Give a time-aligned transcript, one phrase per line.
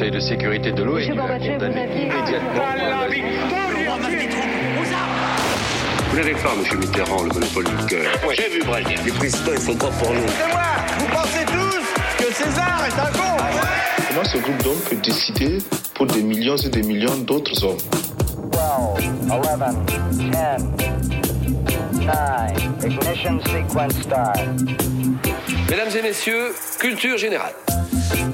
[0.00, 2.62] Conseil de sécurité de l'ONU a condamné immédiatement.
[6.08, 8.10] Vous n'avez pas, monsieur Mitterrand, le monopole du cœur.
[8.34, 8.98] J'ai vu Brazil.
[9.04, 10.20] Les présidents, ils sont pas pour nous.
[10.26, 10.62] C'est moi
[11.00, 13.36] Vous pensez tous que César est un con
[14.08, 15.58] Comment ce groupe d'hommes peut décider
[15.92, 17.76] pour des millions et des millions d'autres hommes
[18.52, 18.60] 12,
[19.30, 19.44] 11,
[20.16, 20.62] 10, 9,
[22.86, 24.38] ignition sequence start.
[25.68, 27.52] Mesdames et messieurs, culture générale.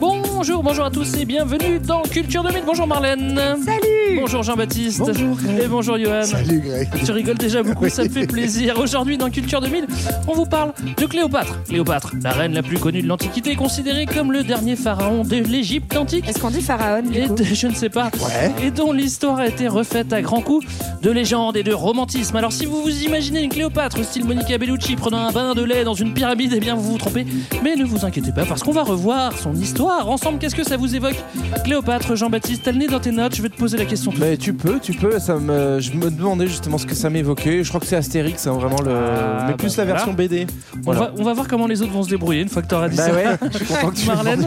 [0.00, 2.62] Bonjour, bonjour à tous et bienvenue dans Culture 2000.
[2.64, 3.38] Bonjour Marlène.
[3.64, 4.98] Salut Bonjour Jean-Baptiste.
[5.01, 5.37] Bonjour.
[5.60, 6.23] Et bonjour Johan.
[6.24, 6.88] Salut Greg.
[7.05, 7.91] Tu rigoles déjà beaucoup, Oui.
[7.91, 8.79] ça me fait plaisir.
[8.79, 9.87] Aujourd'hui, dans Culture 2000,
[10.29, 11.62] on vous parle de Cléopâtre.
[11.69, 15.96] Cléopâtre, la reine la plus connue de l'Antiquité, considérée comme le dernier pharaon de l'Égypte
[15.96, 16.29] antique.
[16.29, 18.10] Est-ce qu'on dit pharaon du Et coup de- je ne sais pas.
[18.20, 18.66] Ouais.
[18.66, 20.66] Et dont l'histoire a été refaite à grands coups
[21.02, 22.37] de légende et de romantisme.
[22.37, 25.84] Alors, si vous vous imaginez une Cléopâtre style Monica Bellucci prenant un bain de lait
[25.84, 27.27] dans une pyramide, eh bien vous vous trompez.
[27.62, 30.38] Mais ne vous inquiétez pas, parce qu'on va revoir son histoire ensemble.
[30.38, 31.16] Qu'est-ce que ça vous évoque?
[31.65, 33.95] Cléopâtre, Jean-Baptiste, t'as le nez dans tes notes, je vais te poser la question.
[34.18, 35.18] Mais tu peux, tu peux.
[35.18, 37.62] Ça me, je me demandais justement ce que ça m'évoquait.
[37.64, 39.92] Je crois que c'est Astérix, hein, vraiment le, Ah, mais bah plus la voilà.
[39.98, 40.46] version BD.
[40.86, 42.88] On, va, on va voir comment les autres vont se débrouiller une fois que t'auras
[42.88, 43.14] dit Bah ça.
[43.14, 44.46] ouais, je suis content que tu Marlène.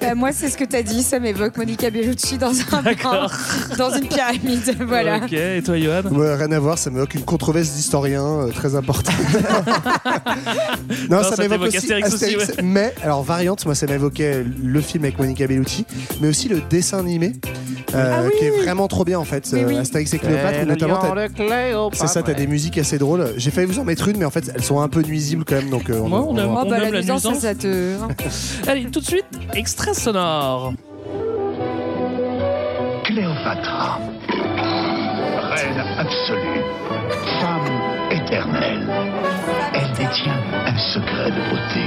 [0.00, 4.08] Bah, Moi, c'est ce que t'as dit, ça m'évoque Monica Bellucci dans un dans une
[4.08, 4.76] pyramide.
[4.86, 5.18] Voilà.
[5.18, 6.02] Ok, et toi, Johan?
[6.10, 9.14] Ouais, rien à voir, ça m'évoque une controverse d'historien euh, très importante.
[11.10, 14.80] non, ça ça m'évoque aussi Astérix aussi, Astérix, mais alors variante, moi ça m'évoquait le
[14.80, 15.86] film avec Monica Bellucci,
[16.20, 17.32] mais aussi le dessin animé
[17.94, 19.76] euh, Ah oui qui est vraiment trop bien en fait, Oui, euh, oui.
[19.78, 23.32] Astérix et Cléopâtre, où notamment t'as- c'est ça, t'as des musiques assez drôles.
[23.38, 25.54] J'ai failli vous en mettre une, mais en fait elles sont un peu nuisibles quand
[25.56, 26.12] même, donc euh, on.
[26.12, 27.42] Oh, bah, aime la la nuisance, ça, nuisance.
[27.42, 27.94] ça te.
[28.68, 29.24] Allez, tout de suite,
[29.54, 30.74] extrait sonore.
[33.04, 33.98] Cléopâtra,
[35.50, 36.62] reine absolue,
[37.40, 38.88] femme éternelle.
[39.74, 41.84] Elle détient un secret de beauté.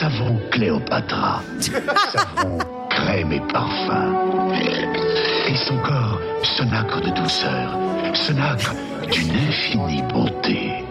[0.00, 2.58] Savon Cléopâtra, savon
[2.94, 4.14] crème et parfum.
[5.48, 7.78] Et son corps, ce nacre de douceur,
[8.14, 8.74] ce nacre
[9.10, 10.84] d'une infinie bonté.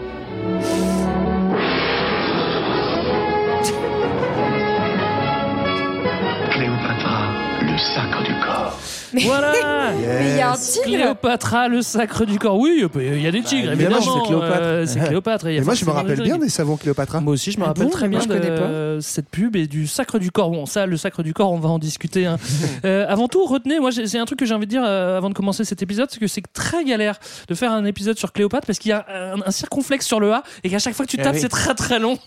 [7.84, 8.80] Sacre du corps.
[9.26, 9.52] Voilà
[10.02, 12.58] Mais il y a un tigre Cléopâtra, le sacre du corps.
[12.58, 14.22] Oui, il y a des tigres, évidemment, évidemment.
[14.24, 14.60] c'est Cléopâtre.
[14.64, 15.48] euh, c'est Cléopâtre.
[15.50, 17.22] il y a Et moi je me rappelle des bien des savons Cléopâtre.
[17.22, 18.64] Moi aussi, je me Ah rappelle bon très Moi, bien je de pas.
[18.64, 20.50] euh, cette pub et du sacre du corps.
[20.50, 22.26] Bon, ça, le sacre du corps, on va en discuter.
[22.26, 22.38] hein.
[22.86, 25.16] Euh, avant tout, retenez, moi, j'ai- c'est un truc que j'ai envie de dire euh,
[25.18, 27.18] avant de commencer cet épisode, c'est que c'est très galère
[27.48, 30.34] de faire un épisode sur Cléopâtre parce qu'il y a un, un circonflexe sur le
[30.34, 31.40] A et qu'à chaque fois que tu Eh tapes, oui.
[31.42, 32.18] c'est très très long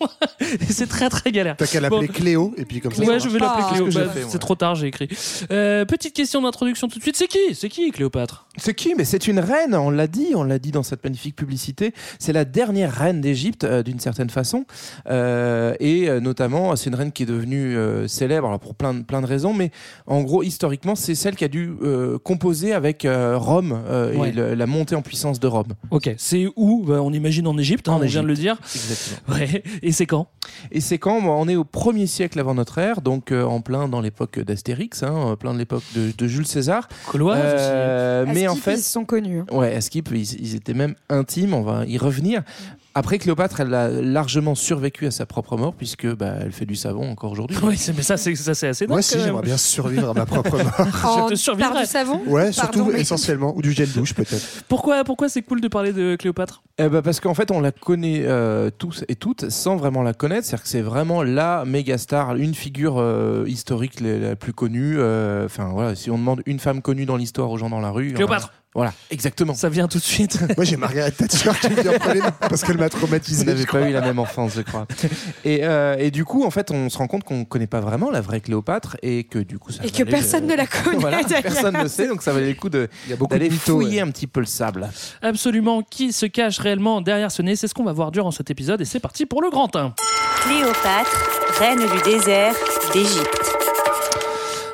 [0.41, 1.57] et c'est très très galère.
[1.59, 2.13] T'as qu'à l'appeler Bon.
[2.13, 3.03] Cléo, et puis comme ça.
[3.03, 3.71] Ouais, je vais l'appeler pas.
[3.73, 3.89] Cléo.
[3.93, 5.09] Bah, c'est trop tard, j'ai écrit.
[5.51, 7.17] Euh, petite question d'introduction tout de suite.
[7.17, 7.55] C'est qui?
[7.55, 8.47] C'est qui Cléopâtre?
[8.57, 8.95] C'est qui?
[8.95, 11.93] Mais c'est une reine, on l'a dit, on l'a dit dans cette magnifique publicité.
[12.19, 14.65] C'est la dernière reine d'Égypte, euh, d'une certaine façon.
[15.09, 17.77] Euh, et notamment, c'est une reine qui est devenue
[18.09, 19.71] célèbre alors pour plein de, plein de raisons, mais
[20.07, 21.73] en gros, historiquement, c'est celle qui a dû
[22.25, 23.81] composer avec Rome
[24.17, 24.29] Ouais.
[24.31, 25.75] et le- la montée en puissance de Rome.
[25.91, 26.11] Ok.
[26.19, 26.85] C'est où?
[26.87, 28.57] Bah, On imagine en Égypte, hein, En on vient de le dire.
[28.75, 29.17] Exactement.
[29.37, 29.63] Ouais.
[29.83, 30.29] Et c'est quand?
[30.71, 31.19] Et c'est quand?
[31.25, 35.36] On est au 1er siècle avant notre ère, donc en plein dans l'époque d'Astérix, hein,
[35.37, 36.89] plein de l'époque de, de Jules César.
[37.13, 39.41] Gauloise Euh, mais en qu'ils fait, sont connus.
[39.41, 42.43] hein Ouais, à Skip, ils, ils étaient même intimes, on va y revenir.
[42.99, 46.77] Après, Cléopâtre, elle a largement survécu à sa propre mort, puisque bah, elle fait du
[46.77, 47.59] savon encore aujourd'hui.
[47.63, 48.93] Oui, mais ça, c'est ça, c'est assez dingue.
[48.93, 50.89] Moi aussi j'aimerais bien survivre à ma propre mort.
[51.05, 51.73] En- te survivrai.
[51.75, 52.23] par du savon?
[52.27, 54.65] Ouais, surtout Pardon, mais- essentiellement, ou du gel douche peut-être.
[54.67, 56.63] Pourquoi, pourquoi c'est cool de parler de Cléopâtre?
[56.79, 60.15] Eh ben, parce qu'en fait, on la connaît euh, tous et toutes sans vraiment la
[60.15, 60.47] connaître.
[60.47, 64.97] C'est-à-dire que c'est vraiment la méga star, une figure euh, historique la, la plus connue.
[64.99, 67.91] euh, Enfin, voilà, si on demande une femme connue dans l'histoire aux gens dans la
[67.91, 68.13] rue.
[68.13, 68.51] Cléopâtre.
[68.53, 69.55] on- Voilà, exactement.
[69.55, 70.39] Ça vient tout de suite.
[70.57, 71.93] Moi j'ai Margaret Thatcher qui vient
[72.41, 73.45] parce qu'elle m'a Vous traumatisé.
[73.47, 73.81] n'avez je crois.
[73.81, 74.87] pas eu la même enfance, je crois.
[75.45, 77.81] Et, euh, et du coup, en fait, on se rend compte qu'on ne connaît pas
[77.81, 80.67] vraiment la vraie Cléopâtre et que du coup, ça Et que personne euh, ne la
[80.67, 80.99] connaît.
[80.99, 84.09] voilà, personne ne sait, donc ça valait le coup d'aller fouiller ouais.
[84.09, 84.89] un petit peu le sable.
[85.23, 88.51] Absolument, qui se cache réellement derrière ce nez C'est ce qu'on va voir durant cet
[88.51, 89.95] épisode et c'est parti pour le grand 1.
[90.45, 92.55] Cléopâtre, reine du désert
[92.93, 93.56] d'Égypte.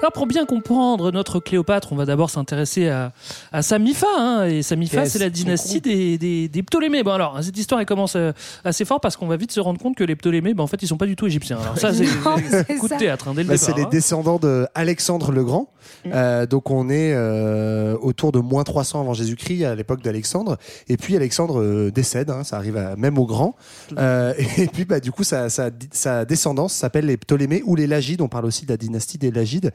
[0.02, 3.12] Alors pour bien comprendre notre Cléopâtre, on va d'abord s'intéresser à,
[3.52, 4.08] à Samifa.
[4.18, 7.04] Hein, et Samifa, c'est la dynastie des, des, des Ptolémées.
[7.04, 8.32] Bon alors, cette histoire elle commence euh,
[8.64, 10.82] assez fort parce qu'on va vite se rendre compte que les Ptolémées, ben, en fait,
[10.82, 11.60] ils sont pas du tout égyptiens.
[11.60, 13.88] Alors ça, c'est coup de théâtre hein, dès le Bah, c'est les hein.
[13.92, 15.68] descendants de Alexandre le Grand.
[16.06, 20.56] Euh, donc on est euh, autour de moins 300 avant Jésus-Christ à l'époque d'Alexandre.
[20.88, 23.54] Et puis Alexandre euh, décède, hein, ça arrive à- même au Grand.
[23.98, 27.86] Euh, et puis bah, du coup sa, sa, sa descendance s'appelle les Ptolémées ou les
[27.86, 28.20] Lagides.
[28.20, 29.70] On parle aussi de la dynastie des Lagides.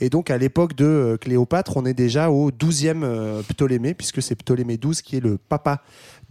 [0.00, 4.22] Et donc à l'époque de euh, Cléopâtre, on est déjà au 12e euh, Ptolémée puisque
[4.22, 5.82] c'est Ptolémée 12 qui est le papa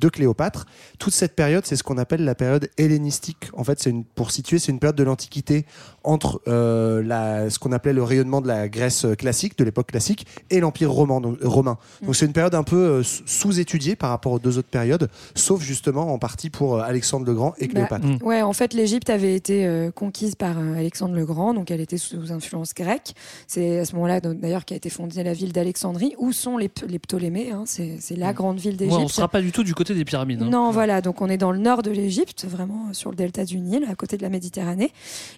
[0.01, 0.65] de Cléopâtre.
[0.99, 3.49] Toute cette période, c'est ce qu'on appelle la période hellénistique.
[3.53, 5.65] En fait, c'est une, pour situer, c'est une période de l'Antiquité
[6.03, 10.25] entre euh, la, ce qu'on appelait le rayonnement de la Grèce classique, de l'époque classique,
[10.49, 11.21] et l'Empire romain.
[11.21, 11.77] Donc, romain.
[12.01, 15.61] donc c'est une période un peu euh, sous-étudiée par rapport aux deux autres périodes, sauf
[15.61, 18.07] justement en partie pour euh, Alexandre le Grand et Bah, Cléopâtre.
[18.25, 21.81] Ouais, en fait, l'Égypte avait été euh, conquise par euh, Alexandre le Grand, donc elle
[21.81, 23.13] était sous influence grecque.
[23.47, 26.69] C'est à ce moment-là, donc, d'ailleurs, qu'a été fondée la ville d'Alexandrie, où sont les,
[26.69, 27.51] Ptolémées.
[27.51, 29.01] hein, c'est c'est la grande ville Ouais, d'Égypte.
[29.03, 30.41] on sera pas du tout du côté des pyramides.
[30.41, 30.49] hein.
[30.49, 33.45] Non, voilà, donc on est dans le nord de l'Égypte, vraiment euh, sur le delta
[33.45, 34.91] du Nil, à côté de la Méditerranée.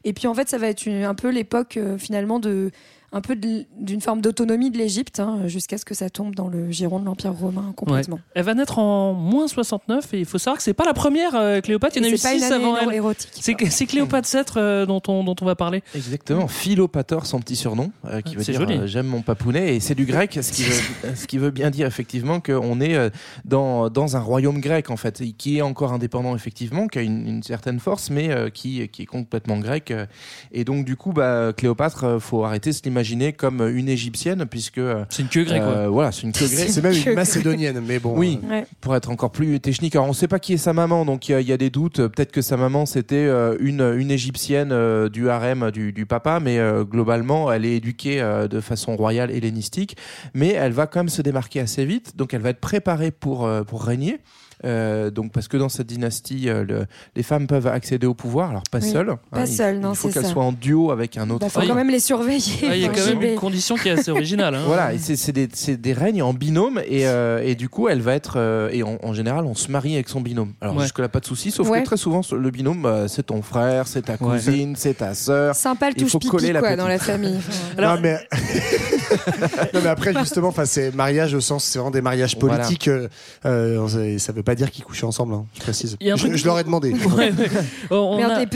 [0.03, 2.71] Et puis en fait, ça va être une- un peu l'époque euh, finalement de
[3.13, 6.71] un peu d'une forme d'autonomie de l'Égypte, hein, jusqu'à ce que ça tombe dans le
[6.71, 8.15] giron de l'Empire romain complètement.
[8.17, 8.21] Ouais.
[8.35, 11.35] Elle va naître en moins 69 et il faut savoir que c'est pas la première
[11.35, 12.95] euh, Cléopâtre, il y en a eu c'est pas une 6 année avant elle.
[12.95, 13.29] érotique.
[13.69, 15.83] C'est Cléopâtre 7 euh, dont, on, dont on va parler.
[15.95, 18.77] Exactement, Philopator, son petit surnom, euh, qui Ah, veut dire joli.
[18.79, 21.69] euh, j'aime mon papounet, et c'est du grec, ce qui, veut, ce qui veut bien
[21.69, 23.09] dire effectivement qu'on est euh,
[23.45, 27.27] dans, dans un royaume grec en fait, qui est encore indépendant effectivement, qui a une,
[27.27, 29.93] une certaine force, mais euh, qui, qui est complètement grec.
[30.51, 32.81] Et donc du coup, bah, Cléopâtre, faut arrêter de se
[33.33, 35.61] comme une égyptienne, puisque euh, C'est une queue grecque.
[35.61, 36.69] euh, voilà, c'est une queue grecque.
[36.69, 38.17] C'est même une macédonienne, mais bon.
[38.17, 38.65] Oui, euh, Ouais.
[38.81, 39.95] pour être encore plus technique.
[39.95, 41.51] Alors, on ne sait pas qui est sa maman, donc il y, a- il y
[41.53, 41.97] a des doutes.
[42.07, 46.39] Peut-être que sa maman, c'était euh, une, une égyptienne euh, du harem du, du papa,
[46.39, 49.97] mais euh, globalement, elle est éduquée euh, de façon royale hellénistique.
[50.33, 53.45] Mais elle va quand même se démarquer assez vite, donc elle va être préparée pour,
[53.45, 54.19] euh, pour régner.
[54.65, 58.49] Euh, donc parce que dans cette dynastie, euh, le- les femmes peuvent accéder au pouvoir,
[58.51, 59.15] alors pas Oui, seules.
[59.31, 61.39] pas il- seules, non, Il faut qu'elles soient en duo avec un autre.
[61.39, 62.67] Bah, faut Ah, quand il- même les surveiller.
[62.69, 64.55] Ah, il y a quand même une condition qui est assez originale.
[64.55, 64.61] hein.
[64.65, 68.69] Voilà, c'est des, règnes en binôme et, euh, et du coup elle va être euh,
[68.71, 70.53] et en, en général on se marie avec son binôme.
[70.61, 70.83] Alors Ouais.
[70.83, 71.81] jusque là pas de souci, sauf Ouais.
[71.81, 75.55] que très souvent le binôme bah, c'est ton frère, c'est ta cousine, c'est ta sœur.
[75.55, 77.39] Sympa le Il touche faut pipi coller la quoi, dans la famille.
[77.77, 78.17] Alors- non, mais...
[79.73, 82.57] non, mais après, justement, enfin, c'est mariage au sens, c'est vraiment des mariages Voilà.
[82.59, 82.87] politiques.
[82.87, 83.07] euh,
[83.45, 85.97] euh, ça veut pas dire qu'ils couchaient ensemble, hein, je précise.
[86.01, 86.91] Je, truc- je leur ai demandé.
[86.93, 87.33] Ouais, ouais.
[87.89, 88.47] Oh, on a- et,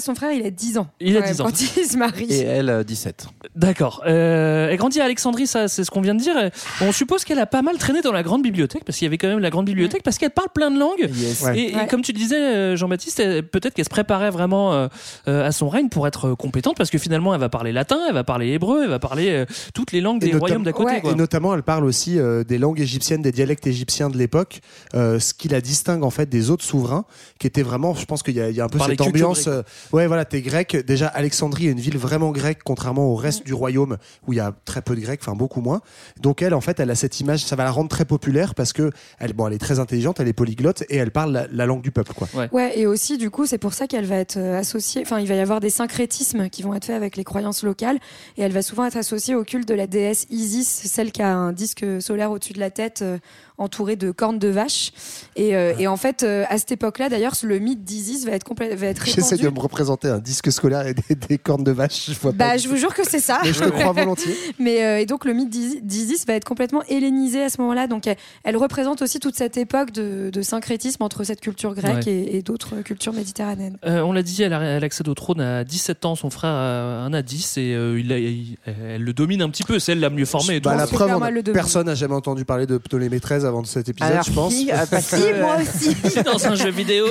[0.00, 0.88] son frère, il a 10 ans.
[1.00, 1.44] Il a Ouais, 10 ans.
[1.44, 2.24] Quand il se marie.
[2.30, 3.26] Et elle euh, 17.
[3.54, 4.02] D'accord.
[4.06, 6.34] Euh, elle grandit à Alexandrie, ça, c'est ce qu'on vient de dire.
[6.80, 9.18] On suppose qu'elle a pas mal traîné dans la grande bibliothèque, parce qu'il y avait
[9.18, 11.08] quand même la grande bibliothèque, parce qu'elle parle plein de langues.
[11.14, 11.42] Yes.
[11.42, 11.58] Ouais.
[11.58, 11.86] Et, et Ouais.
[11.86, 14.88] comme tu le disais, euh, Jean-Baptiste, peut-être qu'elle se préparait vraiment euh,
[15.28, 17.98] euh, à son règne pour être euh, compétente, parce que finalement, elle va parler latin,
[18.08, 19.44] elle va parler hébreu, elle va parler euh,
[19.82, 20.92] toutes les langues Et des royaumes d'à côté.
[20.94, 21.12] Ouais, quoi.
[21.12, 24.60] Et notamment, elle parle aussi euh, des langues égyptiennes, des dialectes égyptiens de l'époque,
[24.94, 27.04] euh, ce qui la distingue en fait des autres souverains,
[27.38, 29.00] qui étaient vraiment, je pense qu'il y, a- il y a un peu Par cette
[29.00, 29.46] ambiance.
[29.48, 29.62] euh,
[29.92, 30.76] ouais, voilà, t'es grec.
[30.86, 33.96] Déjà, Alexandrie est une ville vraiment grecque, contrairement au reste du royaume
[34.26, 35.80] où il y a très peu de grecs, enfin beaucoup moins.
[36.20, 38.72] Donc elle, en fait, elle a cette image, ça va la rendre très populaire parce
[38.72, 41.66] que elle, bon, elle est très intelligente, elle est polyglotte et elle parle la, la
[41.66, 42.28] langue du peuple, quoi.
[42.52, 45.02] Ouais, et aussi, du coup, c'est pour ça qu'elle va être euh, associée.
[45.02, 47.98] Enfin, il va y avoir des syncrétismes qui vont être faits avec les croyances locales.
[48.36, 51.34] Et elle va souvent être associée au culte de la déesse Isis, celle qui a
[51.34, 53.18] un disque solaire au-dessus de la tête, euh,
[53.58, 54.92] entouré de cornes de vache.
[55.36, 58.46] Et, euh, et en fait, euh, à cette époque-là, d'ailleurs, le mythe d'Isis va être,
[58.46, 61.70] complè- va être J'essaie de me représenter un disque scolaire et des, des cornes de
[61.72, 62.10] vache.
[62.10, 62.56] Je vois Bah, pas.
[62.56, 63.40] je vous jure que c'est ça.
[63.44, 64.34] Mais je te crois volontiers.
[64.58, 67.86] Mais euh, et donc le mythe d'Isis- va être complètement hellénisé à ce moment-là.
[67.86, 72.06] Donc elle, elle représente aussi toute cette époque de, de syncrétisme entre cette culture grecque
[72.06, 72.12] Ouais.
[72.12, 73.76] et, et d'autres cultures méditerranéennes.
[73.84, 76.52] Euh, on l'a dit, elle, a- elle accède au trône à 17 ans, son frère
[76.54, 79.78] euh, en a 10 et euh, il a- il- elle le domine un petit peu,
[79.78, 80.60] c'est elle la mieux formée.
[80.60, 81.60] Bah, la Super preuve, on a- mal le dominer.
[81.60, 84.54] personne n'a jamais entendu parler de Ptolémée XIII avant cet épisode, Alors, je pense.
[84.54, 86.22] qui a passé- Si, moi aussi.
[86.24, 87.06] dans un jeu vidéo.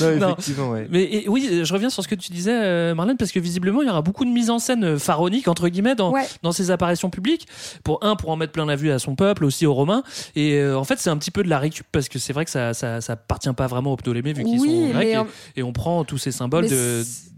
[0.00, 0.28] Non, Non.
[0.32, 0.86] effectivement, ouais.
[0.90, 3.82] Mais et, oui, je reviens sur ce que tu disais, euh, Marlène, parce que visiblement,
[3.82, 6.26] il y aura beaucoup de mise en scène euh, pharaonique, entre guillemets, dans, Ouais.
[6.42, 7.46] dans ses apparitions publiques.
[7.82, 10.02] Pour un, pour en mettre plein la vue à son peuple, aussi aux Romains.
[10.36, 12.44] Et euh, en fait, c'est un petit peu de la récup, parce que c'est vrai
[12.44, 15.08] que ça, ça, ça appartient pas vraiment aux Ptolémées, vu qu'ils Oui, sont grecs.
[15.08, 16.66] Et, en- et on prend tous ces symboles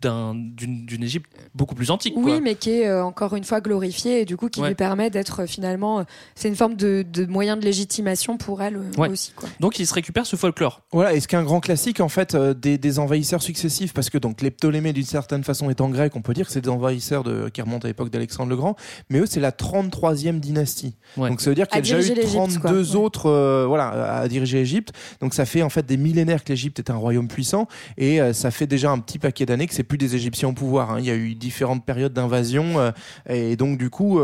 [0.02, 2.14] d'une Égypte beaucoup plus antique.
[2.16, 2.40] Oui, quoi.
[2.40, 4.68] mais qui est euh, encore une fois glorifiée et du coup qui Ouais.
[4.68, 6.04] lui permet d'être finalement.
[6.35, 9.08] c'est une forme de, de moyen de légitimation pour elle euh, Ouais.
[9.08, 9.32] aussi.
[9.34, 9.48] Quoi.
[9.60, 10.82] Donc, il se récupère ce folklore.
[10.92, 13.92] Voilà, et ce qui est un grand classique en fait euh, des, des envahisseurs successifs,
[13.92, 16.60] parce que donc les Ptolémées d'une certaine façon étant grecs, on peut dire que c'est
[16.60, 18.76] des envahisseurs de, qui remontent à l'époque d'Alexandre le Grand,
[19.10, 20.94] mais eux c'est la 33e dynastie.
[21.16, 21.28] Ouais.
[21.28, 23.00] Donc ça veut dire qu'il y a déjà eu diriger l'Égypte, 32 quoi.
[23.00, 24.92] Autres euh, voilà, à diriger l'Égypte.
[25.20, 27.66] Donc ça fait en fait des millénaires que l'Égypte est un royaume puissant,
[27.98, 30.52] et euh, ça fait déjà un petit paquet d'années que c'est plus des Égyptiens au
[30.52, 30.92] pouvoir.
[30.92, 30.96] hein.
[30.98, 32.90] Il y a eu différentes périodes d'invasion, euh,
[33.28, 34.18] et donc du coup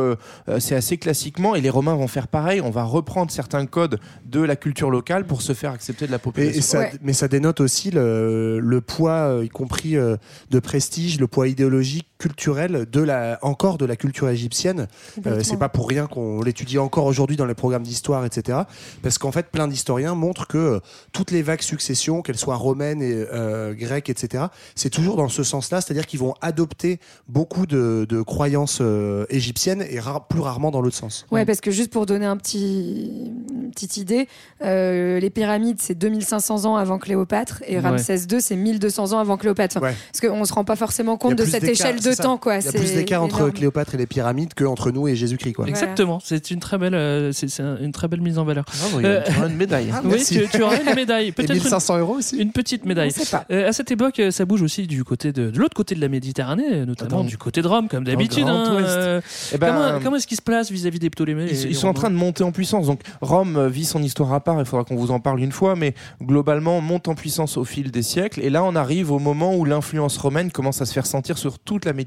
[0.59, 4.41] c'est assez classiquement, et les Romains vont faire pareil, on va reprendre certains codes de
[4.41, 6.59] la culture locale pour se faire accepter de la population.
[6.59, 6.93] et ça, Ouais.
[7.03, 10.17] Mais ça dénote aussi le, le poids, euh, y compris euh,
[10.51, 14.87] de prestige, le poids idéologique, culturel, de la, encore de la culture égyptienne.
[15.27, 18.61] Euh, c'est pas pour rien qu'on l'étudie encore aujourd'hui dans les programmes d'histoire, etc.
[19.03, 20.81] Parce qu'en fait, plein d'historiens montrent que euh,
[21.13, 24.45] toutes les vagues successions, qu'elles soient romaines et euh, grecques, etc.,
[24.77, 29.83] c'est toujours dans ce sens-là, c'est-à-dire qu'ils vont adopter beaucoup de, de croyances euh, égyptiennes
[29.83, 29.99] et
[30.29, 31.27] plus rarement dans l'autre sens.
[31.33, 34.29] Ouais, parce que juste pour donner un petit, une petite idée,
[34.63, 37.89] euh, les pyramides, c'est 2500 ans avant Cléopâtre et Ouais.
[37.89, 39.79] Ramsès II, c'est 1200 ans avant Cléopâtre.
[39.79, 39.95] Enfin, Ouais.
[40.13, 42.39] Parce qu'on se rend pas forcément compte de cette échelle de temps.
[42.39, 42.59] Quoi.
[42.59, 43.51] Il y a plus d'écart entre.
[43.51, 45.53] Cléopâtre et les pyramides qu'entre nous et Jésus-Christ.
[45.55, 45.67] Quoi.
[45.69, 48.65] Exactement, c'est une très belle, euh, c'est c'est un- une très belle mise en valeur.
[48.79, 49.89] Bravo, il y a- Euh, tu auras une médaille.
[49.93, 53.13] Ah, oui, tu, tu auras une médaille, peut-être une, 1500 euros aussi une petite médaille.
[53.31, 53.45] Pas.
[53.51, 56.09] Euh, à cette époque, ça bouge aussi du côté de, de l'autre côté de la
[56.09, 57.25] Méditerranée, notamment Attends.
[57.25, 58.47] du côté de Rome, comme d'habitude.
[58.49, 59.21] Hein, euh,
[59.53, 62.11] Eh ben, comment comment est-ce qu'ils se placent vis-à-vis des Ptolémées Ils, sont en train
[62.11, 62.87] de monter en puissance.
[62.87, 64.59] Donc Rome vit son histoire à part.
[64.61, 67.91] Il faudra qu'on vous en parle une fois, mais globalement monte en puissance au fil
[67.91, 68.41] des siècles.
[68.43, 71.59] Et là, on arrive au moment où l'influence romaine commence à se faire sentir sur
[71.59, 72.02] toute la Méditerranée.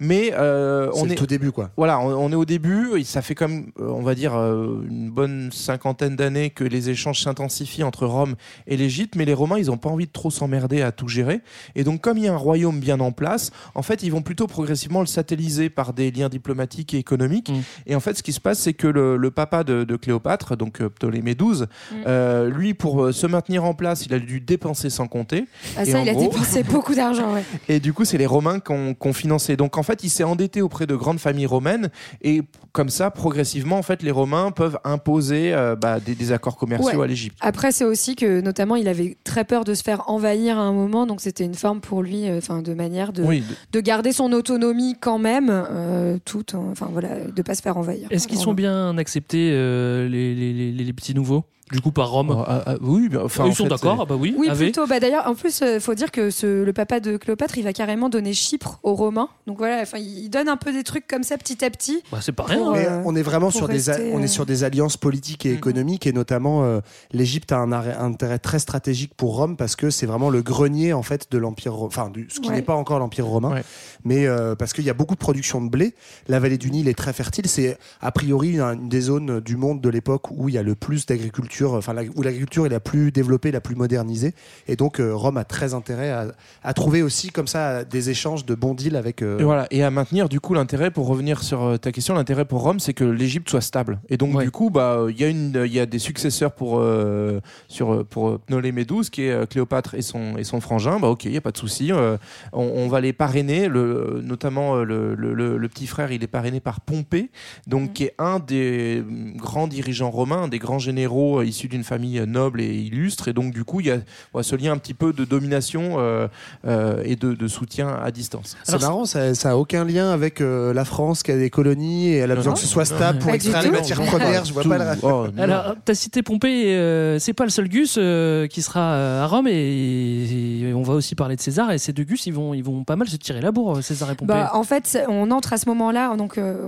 [0.00, 1.70] Mais euh, C'est on est tout début, quoi.
[1.76, 2.98] voilà, on, on est au début.
[2.98, 6.90] et Ça fait comme, euh, on va dire, euh, une bonne cinquantaine d'années que les
[6.90, 8.34] échanges s'intensifient entre Rome
[8.66, 9.14] et l'Égypte.
[9.16, 11.40] Mais les Romains, ils n'ont pas envie de trop s'emmerder à tout gérer.
[11.74, 14.22] Et donc, comme il y a un royaume bien en place, en fait, ils vont
[14.22, 17.50] plutôt progressivement le satelliser par des liens diplomatiques et économiques.
[17.50, 17.60] Mm.
[17.86, 20.56] Et en fait, ce qui se passe, c'est que le, le papa de, de Cléopâtre,
[20.56, 21.64] donc Ptolémée XII,
[22.06, 25.46] euh, lui, pour se maintenir en place, il a dû dépenser sans compter.
[25.76, 27.34] Ah, ça, il a gros- dépensé beaucoup d'argent.
[27.34, 27.42] Ouais.
[27.68, 28.77] Et du coup, c'est les Romains qui ont,
[29.12, 29.56] financé.
[29.56, 31.90] Donc, en fait, il s'est endetté auprès de grandes familles romaines.
[32.22, 32.42] Et
[32.72, 36.98] comme ça, progressivement, en fait, les Romains peuvent imposer euh, bah, des, des accords commerciaux
[36.98, 37.04] Ouais.
[37.04, 37.36] à l'Égypte.
[37.40, 40.72] Après, c'est aussi que, notamment, il avait très peur de se faire envahir à un
[40.72, 43.42] moment, donc c'était une forme pour lui, euh, enfin, de manière de, Oui,
[43.72, 47.76] de garder son autonomie quand même, euh, tout, en- enfin voilà, de pas se faire
[47.76, 48.06] envahir.
[48.10, 51.44] Est-ce qu'ils sont bien acceptés, euh, les, les, les- les petits nouveaux?
[51.72, 54.04] Du coup, par Rome Oh, ah, ah, oui, bien, enfin, Ils en sont d'accord Ah
[54.06, 54.66] bah oui, Oui, avait.
[54.66, 54.86] plutôt.
[54.86, 57.72] Bah, D'ailleurs, en plus, il faut dire que ce- le papa de Cléopâtre, il va
[57.72, 59.28] carrément donner Chypre aux Romains.
[59.46, 62.02] Donc voilà, enfin, il donne un peu des trucs comme ça petit à petit.
[62.12, 62.58] Bah, c'est pas rien.
[62.58, 62.72] Pour, hein.
[62.76, 65.46] Mais euh, on est vraiment sur des, a- on euh, est sur des alliances politiques
[65.46, 66.80] et économiques et notamment euh,
[67.12, 70.42] l'Égypte a un arrêt- un intérêt très stratégique pour Rome parce que c'est vraiment le
[70.42, 72.56] grenier en fait de l'empire, enfin ce qui Ouais.
[72.56, 73.64] n'est pas encore l'empire romain, Ouais.
[74.04, 75.94] Mais euh, parce qu'il y a beaucoup de production de blé.
[76.28, 77.46] La vallée du Nil est très fertile.
[77.48, 80.74] C'est a priori une, des zones du monde de l'époque où il y a le
[80.74, 84.34] plus d'agriculture, enfin où l'agriculture est la plus développée, la plus modernisée.
[84.66, 86.26] Et donc euh, Rome a très intérêt à,
[86.62, 89.22] à trouver aussi comme ça des échanges de bons deals avec.
[89.22, 92.44] euh, Et voilà, et à maintenir du coup l'intérêt pour revenir sur ta question, l'intérêt
[92.44, 93.98] pour Rome, c'est que l'Égypte soit stable.
[94.08, 94.44] Et donc Ouais.
[94.44, 98.04] du coup, bah il y a une, il y a des successeurs pour euh, sur
[98.06, 100.98] pour Ptolémée XII qui est Cléopâtre et son et son frangin.
[101.00, 101.90] Bah ok, il y a pas de souci.
[101.92, 102.16] euh,
[102.52, 106.26] on, on va les parrainer, le, euh, le, le, le- le petit frère, il est
[106.28, 107.30] parrainé par Pompée,
[107.66, 111.68] donc qui est un des euh, grands dirigeants romains, un des grands généraux euh, issus
[111.68, 113.28] d'une famille euh, noble et illustre.
[113.28, 113.98] Et donc du coup, il y a
[114.32, 116.28] voilà, ce lien un petit peu de domination euh,
[116.66, 118.56] euh, et de, de soutien à distance.
[118.64, 122.08] C'est marrant, ça, ça a aucun lien avec euh, la France qui a des colonies
[122.08, 124.06] et elle a besoin que ce soit stable pour extraire les matières Non.
[124.06, 124.44] premières.
[124.44, 124.84] Je vois pas le.
[125.02, 125.26] Oh.
[125.38, 129.26] Alors, t'as cité Pompée, euh, c'est pas le seul Gus euh, qui sera euh, à
[129.26, 132.54] Rome et, et on va aussi parler de César et ces deux Gus ils vont,
[132.54, 134.32] ils vont pas mal se tirer la bourre, César et Pompée.
[134.32, 136.66] Bah, en fait, on entre à ce moment-là, donc euh,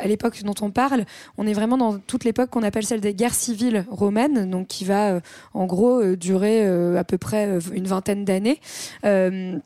[0.00, 1.04] à l'époque dont on parle,
[1.38, 4.84] on est vraiment dans toute l'époque qu'on appelle celle des guerres civiles romaines, donc qui
[4.84, 5.20] va euh,
[5.54, 8.60] en gros euh, durer euh, à peu près euh, une vingtaine d'années,
[9.04, 9.58] Euh,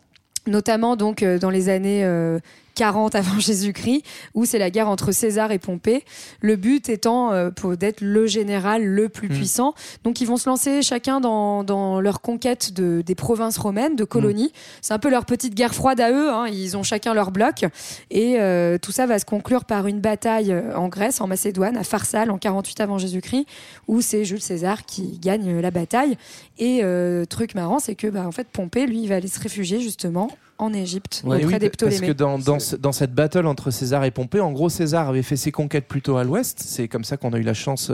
[0.46, 2.38] notamment donc euh, dans les années euh,
[2.80, 6.02] 40 avant Jésus-Christ, où c'est la guerre entre César et Pompée.
[6.40, 9.32] Le but étant euh, d'être le général le plus Mm.
[9.34, 9.74] puissant.
[10.02, 14.04] Donc ils vont se lancer chacun dans, dans leur conquête de, des provinces romaines, de
[14.04, 14.50] colonies.
[14.80, 16.30] C'est un peu leur petite guerre froide à eux.
[16.30, 16.46] hein.
[16.48, 17.66] Ils ont chacun leur bloc.
[18.10, 21.76] Et euh, tout ça va se conclure par une bataille euh, en Grèce, en Macédoine,
[21.76, 23.44] à Pharsale, en 48 avant Jésus-Christ,
[23.88, 26.16] où c'est Jules César qui gagne la bataille.
[26.60, 29.40] Et euh, truc marrant, c'est que bah, en fait Pompée, lui, il va aller se
[29.40, 32.08] réfugier justement en Égypte, Ouais, auprès oui, des parce Ptolémées.
[32.08, 35.22] que dans, dans, ce- dans cette battle entre César et Pompée, en gros, César avait
[35.22, 36.60] fait ses conquêtes plutôt à l'ouest.
[36.62, 37.90] C'est comme ça qu'on a eu la chance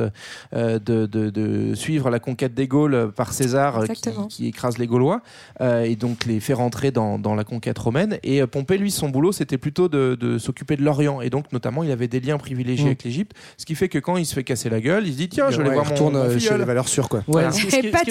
[0.52, 4.78] euh, de, de, de suivre la conquête des Gaules par César, euh, qui, qui écrase
[4.78, 5.20] les Gaulois,
[5.60, 8.18] euh, et donc les fait rentrer dans, dans la conquête romaine.
[8.24, 11.20] Et euh, Pompée, lui, son boulot, c'était plutôt de, de s'occuper de l'Orient.
[11.20, 12.88] Et donc, notamment, il avait des liens privilégiés Mm.
[12.88, 15.18] avec l'Égypte, ce qui fait que quand il se fait casser la gueule, il se
[15.18, 17.20] dit tiens, je vais voir mon, mon chez les valeurs sûres quoi.
[17.28, 17.50] Ouais, Voilà.
[17.80, 18.10] Et pas de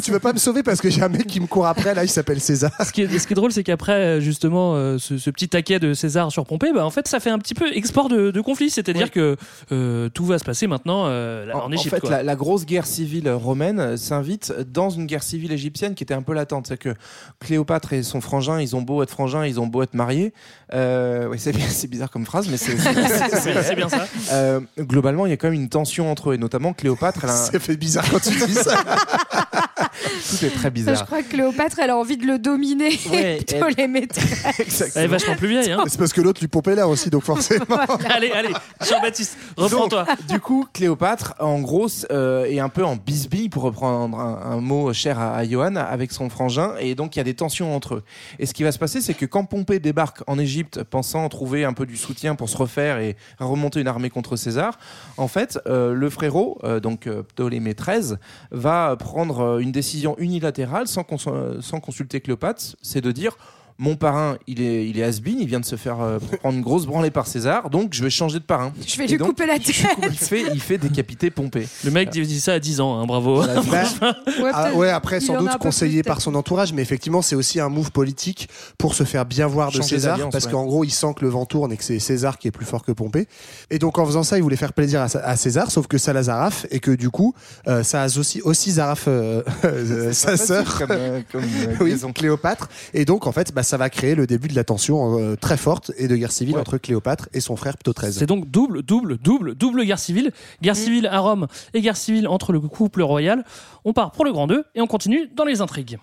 [0.00, 2.04] Tu veux pas me sauver parce que j'ai un mec qui me court après là,
[2.04, 2.70] il s'appelle César.
[2.84, 5.48] Ce qui, est, ce qui est drôle, c'est qu'après, euh, justement, euh, ce, ce petit
[5.48, 8.30] taquet de César sur Pompée, bah, en fait, ça fait un petit peu export de,
[8.30, 8.70] de conflit.
[8.70, 9.10] C'est-à-dire Oui.
[9.10, 9.36] que
[9.72, 11.94] euh, tout va se passer maintenant euh, en, En, en Égypte.
[11.94, 12.10] fait, quoi.
[12.10, 16.22] la, la grosse guerre civile romaine s'invite dans une guerre civile égyptienne qui était un
[16.22, 16.66] peu latente.
[16.68, 16.94] C'est que
[17.40, 20.32] Cléopâtre et son frangin, ils ont beau être frangins, ils ont beau être mariés.
[20.74, 21.52] Euh, ouais, c'est,
[21.88, 22.94] bizarre comme phrase, mais c'est, c'est-
[23.38, 24.06] c'est c'est bien ça.
[24.32, 27.20] euh, globalement, il y a quand même une tension entre eux, et notamment Cléopâtre.
[27.24, 28.82] Elle a un- Ça fait bizarre quand tu dis ça.
[30.02, 31.06] Tout est très Je bizarre.
[31.06, 32.98] crois que Cléopâtre, elle a envie de le dominer.
[33.10, 34.92] Ouais, et plutôt les maîtresses.
[34.96, 35.70] Elle est vachement plus vieille.
[35.72, 35.84] Hein.
[35.86, 37.64] C'est parce que l'autre lui pompait l'air aussi, donc forcément.
[38.10, 40.06] allez, allez, Jean-Baptiste, reprends-toi.
[40.28, 44.60] Du coup, Cléopâtre, en gros, euh, est un peu en bisbille, pour reprendre un, un
[44.60, 47.74] mot cher à, à Johan, avec son frangin, et donc il y a des tensions
[47.74, 48.02] entre eux.
[48.38, 51.64] Et ce qui va se passer, c'est que quand Pompée débarque en Égypte, pensant trouver
[51.64, 54.78] un peu du soutien pour se refaire et remonter une armée contre César,
[55.16, 58.16] en fait, euh, le frérot, euh, donc Ptolémée XIII,
[58.50, 59.81] va prendre une décision
[60.18, 61.18] unilatérale sans, cons-
[61.60, 63.36] sans consulter Cléopâtre, c'est de dire
[63.82, 66.62] mon parrain, il est, il est has-been, il vient de se faire euh, prendre une
[66.62, 68.72] grosse branlée par César, donc je vais changer de parrain.
[68.86, 69.74] Je vais Et lui donc, couper la il tête.
[69.74, 71.66] fait- Il fait, il fait décapiter Pompée.
[71.84, 73.42] Le mec dit ça à 10 ans, hein, bravo.
[73.42, 73.82] Bah,
[74.40, 77.68] Ouais, Ah, ouais, après, sans doute conseillé par son entourage, mais effectivement, c'est aussi un
[77.68, 78.48] move politique
[78.78, 80.52] pour se faire bien voir de Changer César, parce ouais.
[80.52, 82.66] qu'en gros, il sent que le vent tourne et que c'est César qui est plus
[82.66, 83.26] fort que Pompée.
[83.70, 86.12] Et donc, en faisant ça, il voulait faire plaisir à, à César, sauf que ça
[86.12, 87.34] l'a Zaraf, et que du coup,
[87.66, 90.78] euh, ça a aussi, aussi Zaraf, euh, euh, sa sœur.
[90.78, 91.96] Comme, euh, comme, euh, Oui.
[92.14, 92.68] Cléopâtre.
[92.94, 95.56] Et donc, en fait, bah, ça va créer le début de la tension euh, très
[95.56, 96.60] forte et de guerre civile Ouais.
[96.60, 98.12] entre Cléopâtre et son frère Pto XIII.
[98.12, 100.30] C'est donc double, double, double, double guerre civile.
[100.60, 103.44] Guerre civile à Rome et guerre civile entre le couple royal.
[103.86, 105.98] On part pour le grand 2 et on continue dans les intrigues.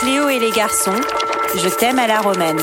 [0.00, 1.00] Cléo et les garçons,
[1.56, 2.58] je t'aime à la romaine.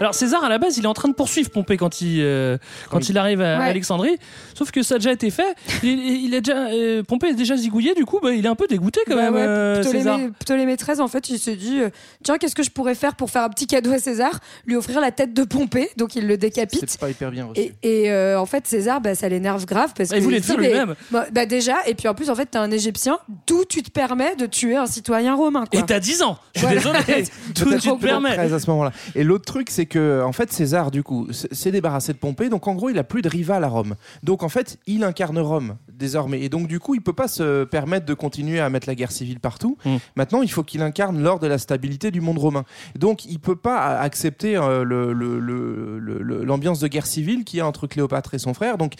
[0.00, 2.56] Alors César, à la base, il est en train de poursuivre Pompée quand il, euh,
[2.90, 3.64] quand il arrive à Ouais.
[3.64, 4.16] Alexandrie.
[4.54, 5.54] Sauf que ça a déjà été fait.
[5.82, 8.54] Il, il a déjà, euh, Pompée est déjà zigouillé, du coup, bah, il est un
[8.54, 10.18] peu dégoûté quand Bah même, ouais, euh, César.
[10.40, 11.80] Ptolémée, XIII, en fait, il se dit
[12.22, 15.00] tiens, qu'est-ce que je pourrais faire pour faire un petit cadeau à César Lui offrir
[15.00, 16.84] la tête de Pompée, donc il le décapite.
[16.88, 17.60] C'est pas hyper bien reçu.
[17.60, 20.36] Et, et, euh, en fait, César, bah, ça l'énerve grave parce Ah, il que voulait
[20.38, 20.94] le faire lui-même.
[21.10, 23.90] Bah, bah, déjà, et puis en plus, en fait, t'es un Égyptien, d'où tu te
[23.90, 25.64] permets de tuer un citoyen romain.
[25.70, 25.80] Quoi.
[25.80, 26.38] Et t'as 10 ans.
[26.54, 26.80] Je suis Voilà.
[26.80, 27.24] désolé.
[27.54, 28.34] Peut-être tu te permets.
[28.34, 28.92] 13 à ce moment-là.
[29.16, 32.48] Et l'autre truc, c'est que en fait César, du coup, s'est débarrassé de Pompée.
[32.48, 33.96] Donc en gros, il a plus de rival à Rome.
[34.22, 36.40] Donc en fait, il incarne Rome désormais.
[36.42, 39.10] Et donc du coup, il peut pas se permettre de continuer à mettre la guerre
[39.10, 39.76] civile partout.
[39.84, 39.96] Mm.
[40.14, 42.64] Maintenant, il faut qu'il incarne l'ordre de la stabilité du monde romain.
[42.96, 47.44] Donc il peut pas accepter euh, le- le- le- le- le- l'ambiance de guerre civile
[47.44, 48.78] qu'il y a entre Cléopâtre et son frère.
[48.78, 48.92] Donc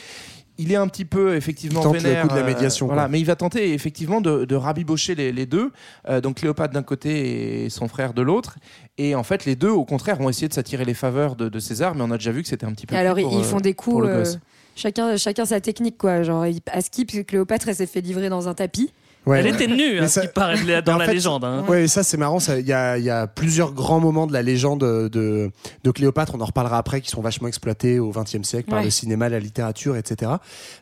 [0.61, 2.87] il est un petit peu effectivement Il tente le vénère, coup de la euh, médiation,
[2.87, 3.09] voilà, quoi.
[3.11, 5.71] mais il va tenter effectivement de, de rabibocher les, les deux.
[6.09, 8.57] Euh, donc Cléopâtre d'un côté et son frère de l'autre.
[8.99, 11.59] Et en fait, les deux, au contraire, ont essayé de s'attirer les faveurs de, de
[11.61, 12.95] César, mais on a déjà vu que c'était un petit peu.
[12.97, 14.07] Et alors, ils, pour, ils euh, font des coups.
[14.09, 14.25] euh,
[14.75, 16.25] chacun, chacun sa technique, quoi.
[16.25, 18.93] Genre, à Skip, Cléopâtre, elle s'est fait livrer dans un tapis.
[19.27, 19.51] Ouais, Elle ouais.
[19.53, 21.45] était nue, hein, ça- qui paraît dans en la fait, légende.
[21.45, 21.65] hein.
[21.69, 22.39] Ouais, ça c'est marrant.
[22.49, 25.51] Il y a, il y a plusieurs grands moments de la légende de,
[25.85, 26.33] de Cléopâtre.
[26.35, 28.85] On en reparlera après, qui sont vachement exploités au XXe siècle par Ouais.
[28.87, 30.33] le cinéma, la littérature, etc.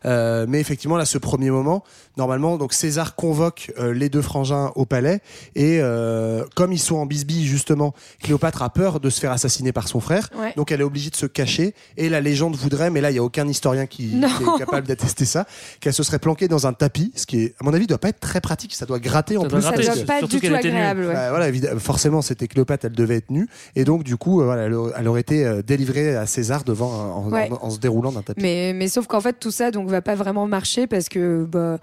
[0.05, 1.83] Euh, mais effectivement, là, ce premier moment,
[2.17, 5.21] normalement, donc César convoque euh, les deux frangins au palais
[5.57, 9.73] et euh, comme ils sont en bisbille justement, Cléopâtre a peur de se faire assassiner
[9.73, 10.53] par son frère, Ouais.
[10.57, 11.75] donc elle est obligée de se cacher.
[11.97, 15.25] Et la légende voudrait, mais là, il y a aucun historien qui, est capable d'attester
[15.25, 15.47] ça,
[15.81, 18.09] qu'elle se serait planquée dans un tapis, ce qui est, à mon avis, doit pas
[18.11, 18.75] être très pratique.
[18.75, 19.65] Ça doit gratter en Ça doit plus.
[19.65, 21.01] Ça gratter, parce doit pas du tout agréable.
[21.07, 21.15] ouais.
[21.15, 24.45] bah, voilà, évidemment, forcément, c'était Cléopâtre, elle devait être nue, et donc du coup, euh,
[24.45, 27.49] voilà, elle, aurait été euh, délivrée à César devant en, en- Ouais.
[27.51, 28.43] en- en se déroulant d'un tapis.
[28.43, 31.79] Mais, mais sauf qu'en fait tout ça donc va pas vraiment marcher parce que bah,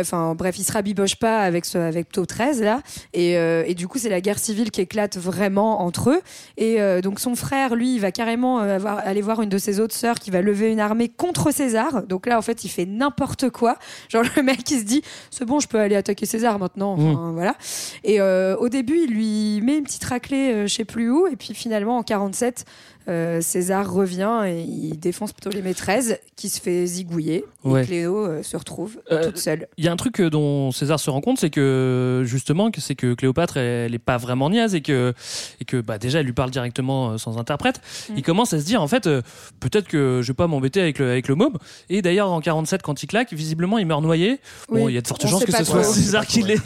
[0.00, 2.80] enfin bref il se rabiboche pas avec ce avec Pto 13 là
[3.14, 6.20] et, euh, et du coup c'est la guerre civile qui éclate vraiment entre eux
[6.56, 9.58] et euh, donc son frère lui il va carrément euh, avoir, aller voir une de
[9.58, 12.68] ses autres sœurs qui va lever une armée contre César donc là en fait il
[12.68, 13.76] fait n'importe quoi
[14.08, 17.32] genre le mec il se dit c'est bon je peux aller attaquer César maintenant enfin,
[17.32, 17.56] voilà.
[18.04, 21.26] Et euh, au début il lui met une petite raclée euh, je sais plus où
[21.26, 22.64] et puis finalement en 47
[23.08, 27.82] euh, César revient et il défonce Ptolémée XIII qui se fait zigouiller Ouais.
[27.82, 29.66] et Cléo euh, se retrouve Euh, toute seule.
[29.78, 33.14] Il y a un truc dont César se rend compte, c'est que justement, c'est que
[33.14, 35.12] Cléopâtre, elle, est pas vraiment niaise et que,
[35.60, 37.80] et que bah, déjà, elle lui parle directement sans interprète.
[38.10, 38.14] Mm.
[38.18, 39.22] Il commence à se dire, en fait, euh,
[39.60, 41.56] peut-être que je vais pas m'embêter avec le, avec le môme.
[41.90, 44.40] Et d'ailleurs, en 47, quand il claque, visiblement, il meurt noyé.
[44.68, 44.92] Bon, Oui.
[44.92, 45.82] il y a de fortes chances que pas ce soit.
[45.84, 46.58] César qui l'ait,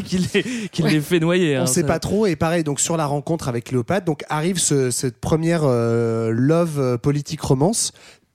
[0.73, 1.59] qui fait noyer.
[1.59, 1.67] On hein.
[1.67, 4.91] sait Ça- pas trop, et pareil, donc sur la rencontre avec Cléopâtre, donc arrive ce-
[4.91, 7.93] cette première euh, love euh, politique romance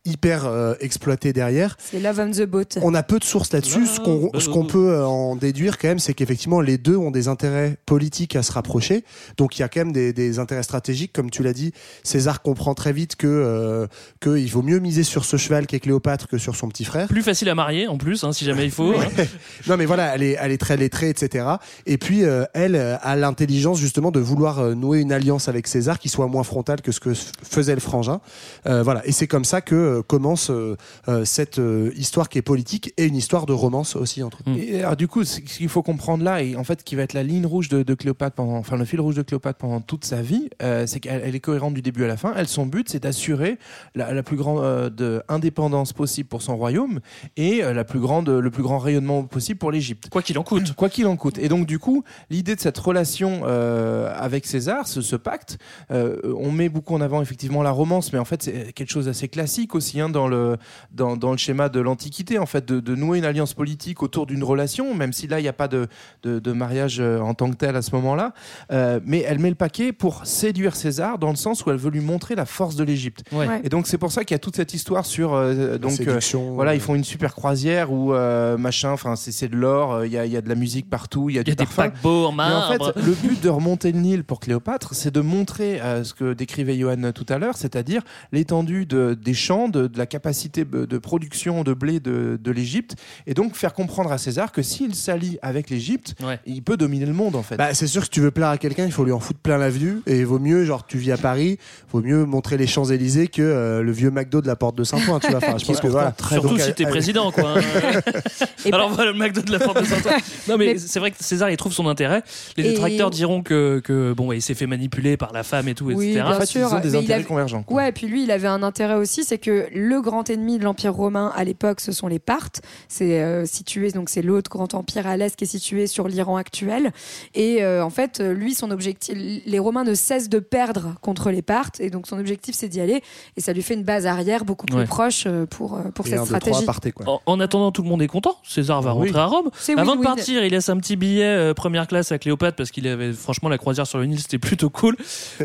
[0.08, 1.76] hyper euh, exploitée derrière.
[1.80, 2.63] C'est Love on the Boat.
[2.82, 3.86] On a peu de sources là-dessus.
[3.86, 7.12] Ce qu'on ce qu'on peut euh, en déduire quand même, c'est qu'effectivement les deux ont
[7.12, 9.04] des intérêts politiques à se rapprocher.
[9.38, 11.74] Donc il y a quand même des, des intérêts stratégiques, comme tu l'as dit.
[12.04, 13.88] César comprend très vite que euh,
[14.22, 17.08] qu'il vaut mieux miser sur ce cheval qu'est Cléopâtre que sur son petit frère.
[17.08, 18.93] Plus facile à marier, en plus, hein, si jamais il faut.
[18.93, 19.24] hein.
[19.67, 21.46] Non mais voilà, elle est, elle est très lettrée, etc.
[21.86, 26.10] Et puis euh, elle a l'intelligence justement de vouloir nouer une alliance avec César qui
[26.10, 28.22] soit moins frontale que ce que faisait le frangin.
[28.67, 30.76] Euh, voilà, et c'est comme ça que euh, commence euh,
[31.08, 34.58] euh, cette euh, histoire qui est politique et une histoire de romance aussi entre eux.
[34.58, 37.14] Et alors, du coup, ce qu'il faut comprendre là, et en fait, qui va être
[37.14, 40.06] la ligne rouge de, de Cléopâtre pendant, enfin, le fil rouge de Cléopâtre pendant toute
[40.06, 42.34] sa vie, euh, c'est qu'elle elle est cohérente du début à la fin.
[42.36, 43.58] Elle, son but, c'est d'assurer
[43.96, 47.00] la, la plus grande euh, de indépendance possible pour son royaume
[47.36, 50.10] et euh, la plus grande, le plus grand rayonnement possible pour l'Égypte.
[50.10, 50.74] Quoi qu'il en coûte.
[50.74, 51.38] Quoi qu'il en coûte.
[51.38, 55.58] Et donc, du coup, l'idée de cette relation euh, avec César, ce, ce pacte,
[55.92, 59.06] euh, on met beaucoup en avant effectivement la romance, mais en fait, c'est quelque chose
[59.06, 60.58] d'assez classique aussi hein, dans, le,
[60.92, 64.26] dans, dans le schéma de l'Antiquité, en fait, de, de nouer une alliance politique autour
[64.26, 65.88] d'une relation, même si là, il n'y a pas de,
[66.24, 68.34] de, de mariage euh, en tant que tel à ce moment-là.
[68.72, 71.90] Euh, mais elle met le paquet pour séduire César dans le sens où elle veut
[71.92, 73.24] lui montrer la force de l'Égypte.
[73.32, 73.48] Ouais.
[73.48, 73.62] Ouais.
[73.63, 75.34] Et donc, c'est pour ça qu'il y a toute cette histoire sur.
[75.34, 79.32] euh, donc, euh, séduction, voilà, ils font une super croisière où euh, machin, enfin, c'est
[79.32, 81.36] c'est de l'or, euh, il y, a, il y a de la musique partout, il
[81.36, 81.84] y a Il y du a des parfum.
[81.92, 85.22] paquebots en Mais en fait, le but de remonter le Nil pour Cléopâtre, c'est de
[85.22, 89.88] montrer euh, ce que décrivait Johan tout à l'heure, c'est-à-dire l'étendue de, des champs, de,
[89.88, 94.17] de la capacité de, production de blé de, de l'Égypte, et donc faire comprendre à
[94.17, 96.39] César que s'il s'allie avec l'Égypte, Ouais.
[96.45, 97.58] il peut dominer le monde en fait.
[97.58, 99.39] Bah, c'est sûr que si tu veux plaire à quelqu'un, il faut lui en foutre
[99.39, 100.01] plein la vue.
[100.08, 101.58] Et il vaut mieux, genre, tu vis à Paris,
[101.91, 105.19] vaut mieux montrer les Champs-Élysées que euh, le vieux McDo de la porte de Saint-Ouen,
[105.19, 105.38] tu vois.
[105.38, 106.13] Enfin, je pense que voilà.
[106.30, 107.58] Surtout Donc, si elle- t'es président, quoi.
[107.58, 107.62] hein.
[108.65, 110.17] Et Alors voilà le McDo de la porte de Saint-Ouen.
[110.47, 112.23] Non mais, Mais- c'est vrai que César il trouve son intérêt.
[112.58, 115.73] Les Et- détracteurs diront que, que bon il s'est fait manipuler par la femme et
[115.75, 116.12] tout, Oui, etc.
[116.13, 117.63] bien en fait, sûr, ils ont des mais il intérêts avait- convergents.
[117.63, 117.77] quoi.
[117.77, 120.63] Ouais, et puis lui, il avait un intérêt aussi, c'est que le grand ennemi de
[120.63, 122.62] l'Empire romain à l'époque, ce sont les Parthes.
[122.88, 126.38] C'est euh, situé, donc c'est l'autre grand empire à l'est qui est situé sur l'Iran
[126.38, 126.91] actuel.
[127.36, 131.41] Et euh, en fait, lui, son objectif, les Romains ne cessent de perdre contre les
[131.41, 133.02] Parthes, et donc son objectif, c'est d'y aller.
[133.38, 134.86] Et ça lui fait une base arrière beaucoup plus Ouais.
[134.86, 136.93] proche euh, pour pour Et cette un, deux, trois, stratégie.
[136.93, 137.06] quoi.
[137.08, 138.36] En, en attendant, tout le monde est content.
[138.43, 139.08] César va Oui.
[139.08, 139.50] rentrer à Rome.
[139.78, 142.88] Avant de partir, il laisse un petit billet euh, première classe à Cléopâtre parce qu'il
[142.88, 144.96] avait franchement la croisière sur le Nil, c'était plutôt cool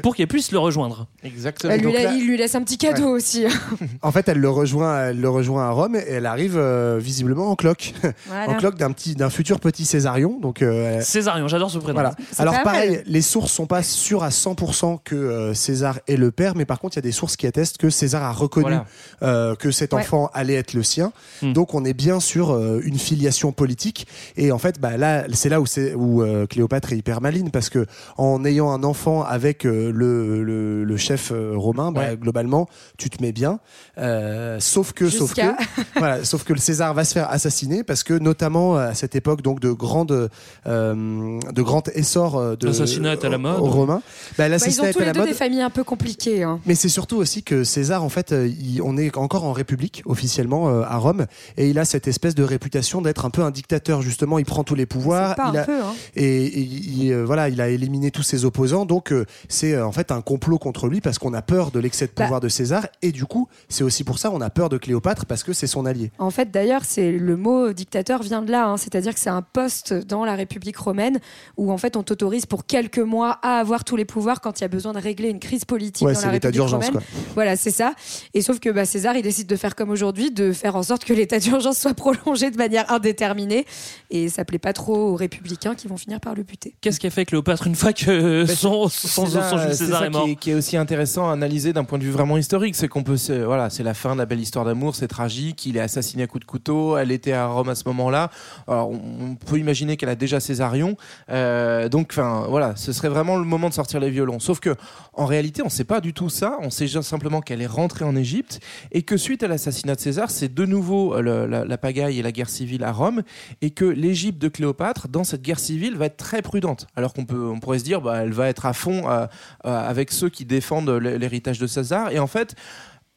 [0.03, 1.07] pour qu'elle puisse le rejoindre.
[1.22, 1.75] Exactement.
[1.75, 3.44] Lui là- il lui laisse un petit cadeau aussi.
[4.03, 7.51] En fait, elle le rejoint, elle le rejoint à Rome et elle arrive euh, visiblement
[7.51, 7.95] en cloque,
[8.27, 8.51] Voilà.
[8.51, 10.38] en cloque d'un petit, d'un futur petit Césarion.
[10.41, 11.95] Donc euh, Césarion, j'adore ce prénom.
[11.95, 12.15] Voilà.
[12.33, 16.17] C'est Alors pas pareil, les sources sont pas sûres à 100% que euh, César est
[16.17, 18.33] le père, mais par contre il y a des sources qui attestent que César a
[18.33, 18.87] reconnu Voilà.
[19.23, 20.01] euh, que cet Ouais.
[20.01, 21.12] enfant allait être le sien.
[21.43, 21.53] Hmm.
[21.53, 24.07] Donc on est bien sur euh, une filiation politique.
[24.37, 27.51] Et en fait, bah, là, c'est là où, c'est, où euh, Cléopâtre est hyper maline
[27.51, 27.87] parce que
[28.17, 32.17] en ayant un enfant avec euh, le, le, le chef euh, romain, bah, Ouais.
[32.17, 33.61] globalement, tu te mets bien.
[33.98, 35.42] Euh, sauf que, sauf que,
[35.98, 39.42] voilà, sauf que le César va se faire assassiner parce que notamment à cette époque
[39.42, 40.31] donc de grande
[40.66, 43.61] euh, de grand essor euh, de L'assassinat est à la mode.
[43.61, 43.96] aux Romains.
[43.96, 44.02] Bah,
[44.38, 45.28] Bah, ils l'assassinat ont est tous à les la deux mode.
[45.28, 46.42] des familles un peu compliquées.
[46.42, 46.61] hein.
[46.66, 50.02] Mais c'est surtout aussi que César, en fait, euh, il- on est encore en République
[50.07, 51.26] officiellement euh, à Rome,
[51.59, 54.00] et il a cette espèce de réputation d'être un peu un dictateur.
[54.02, 55.92] Justement, il prend tous les pouvoirs, C'est pas il un a, peu, hein.
[56.16, 58.87] et, et il, euh, voilà, il a éliminé tous ses opposants.
[58.87, 61.78] Donc euh, c'est euh, en fait un complot contre lui parce qu'on a peur de
[61.78, 62.24] l'excès de Bah.
[62.24, 65.27] pouvoir de César, et du coup, c'est aussi pour ça on a peur de Cléopâtre
[65.27, 66.11] parce que c'est son allié.
[66.18, 68.77] En fait, d'ailleurs, c'est le mot dictateur vient de là, hein.
[68.77, 71.18] c'est-à-dire que c'est un poste dans la République romaine
[71.57, 74.62] où en fait on t'autorise pour quelques mois à avoir tous les pouvoirs quand il
[74.62, 76.87] y a besoin de régler une crise politique Ouais, dans c'est la l'état République d'urgence,
[76.87, 77.03] romaine.
[77.03, 77.21] quoi.
[77.35, 77.95] Voilà, c'est ça.
[78.35, 81.05] Et sauf que bah, César, il décide de faire comme aujourd'hui, de faire en sorte
[81.05, 83.66] que l'état d'urgence soit prolongé de manière indéterminée.
[84.11, 86.75] Et ça plaît pas trop aux républicains qui vont finir par le buter.
[86.81, 90.07] Qu'est-ce qu'a fait Cléopâtre une fois que Mais son, c'est son, son c'est César ça
[90.07, 92.37] est mort qui est, qui est aussi intéressant à analyser d'un point de vue vraiment
[92.37, 95.08] historique, c'est qu'on peut, se- voilà, c'est la fin de la belle histoire d'amour, c'est
[95.08, 98.30] tragique, il est assassiné à coups de couteau, elle était à Rome à ce moment-là.
[98.68, 100.96] Alors on, peut imaginer qu'elle a déjà Césarion,
[101.30, 104.38] Euh, donc enfin voilà, ce serait vraiment le moment de sortir les violons.
[104.38, 104.76] Sauf que
[105.14, 108.04] en réalité, on ne sait pas du tout ça, on sait simplement qu'elle est rentrée
[108.04, 112.18] en Égypte et que suite à l'assassinat de César, c'est de nouveau euh, la, pagaille
[112.18, 113.22] et la guerre civile à Rome
[113.61, 116.87] et que l'Égypte de Cléopâtre dans cette guerre civile va être très prudente.
[116.96, 119.26] Alors qu'on on pourrait se dire, bah, elle va être à fond euh,
[119.64, 122.11] avec ceux qui défendent l'héritage de César.
[122.11, 122.54] Et en fait,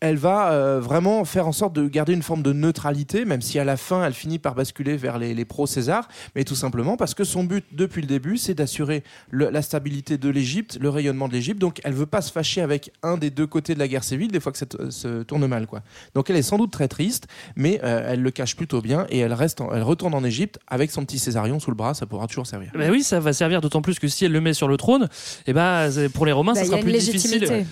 [0.05, 3.59] elle va euh, vraiment faire en sorte de garder une forme de neutralité, même si
[3.59, 7.13] à la fin elle finit par basculer vers les, les pro-César, mais tout simplement parce
[7.13, 11.33] que son but depuis le début c'est d'assurer la stabilité de l'Égypte, le rayonnement de
[11.33, 14.03] l'Égypte, donc elle veut pas se fâcher avec un des deux côtés de la guerre
[14.03, 15.67] civile, des fois que ça se tourne mal.
[15.67, 15.81] quoi.
[16.13, 19.19] Donc elle est sans doute très triste, mais euh, elle le cache plutôt bien et
[19.19, 22.05] elle, reste en- elle retourne en Égypte avec son petit Césarion sous le bras, ça
[22.05, 22.71] pourra toujours servir.
[22.77, 25.07] Ben oui, ça va servir d'autant plus que si elle le met sur le trône,
[25.47, 27.65] et ben c'est- pour les Romains, Bah, ça sera plus difficile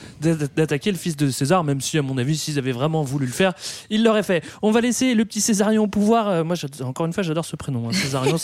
[0.55, 3.31] d'attaquer le fils de César, même si à mon avis, s'ils avaient vraiment voulu le
[3.31, 3.53] faire,
[3.89, 4.43] ils l'auraient fait.
[4.61, 6.27] On va laisser le petit Césarion au pouvoir.
[6.29, 7.89] Euh, moi, encore une fois, j'adore ce prénom.
[7.89, 8.37] hein, Césarion,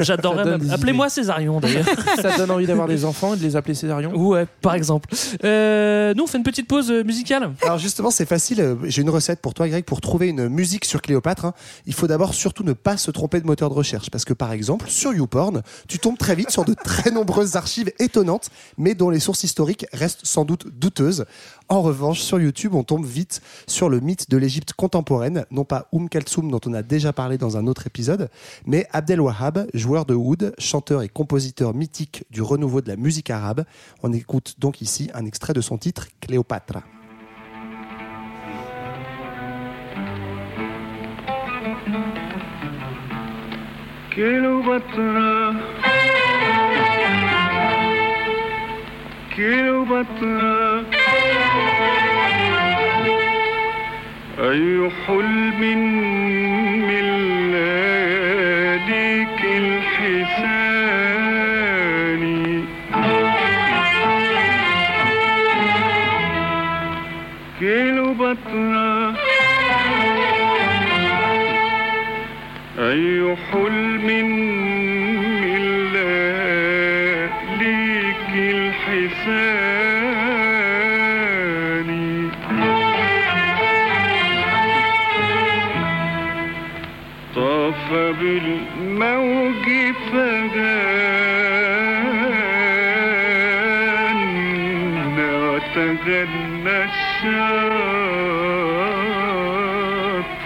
[0.00, 0.58] j'adorerais.
[0.70, 1.86] Appelez-moi Césarion d'ailleurs.
[2.20, 5.08] ça donne envie d'avoir des enfants et de les appeler Césarion Ouais, par exemple.
[5.44, 7.52] Euh, nous, on fait une petite pause euh, musicale.
[7.62, 8.76] Alors justement, c'est facile.
[8.84, 11.44] J'ai une recette pour toi, Greg, pour trouver une musique sur Cléopâtre.
[11.46, 11.54] hein.
[11.86, 14.52] Il faut d'abord surtout ne pas se tromper de moteur de recherche, parce que par
[14.52, 19.10] exemple, sur YouPorn, tu tombes très vite sur de très nombreuses archives étonnantes, mais dont
[19.10, 21.24] les sources historiques restent sans doute douteuses.
[21.68, 23.21] En revanche, sur YouTube, on tombe vite
[23.66, 27.38] sur le mythe de l'Égypte contemporaine, non pas Oum Kaltsoum dont on a déjà parlé
[27.38, 28.28] dans un autre épisode,
[28.66, 33.30] mais Abdel Wahab, joueur de oud, chanteur et compositeur mythique du renouveau de la musique
[33.30, 33.64] arabe.
[34.02, 36.80] On écoute donc ici un extrait de son titre Cléopâtre.
[44.10, 45.00] Cléopâtre
[49.34, 51.01] Cléopâtre
[54.38, 55.62] أي حلم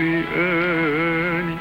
[0.07, 1.57] الشاطئان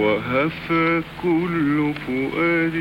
[0.00, 2.76] وهفى كل فؤاد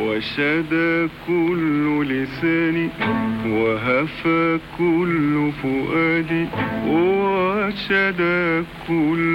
[0.00, 2.76] وشدى كل لسان.
[3.46, 6.48] وهفى كل فؤاد
[6.88, 9.25] وشدى كل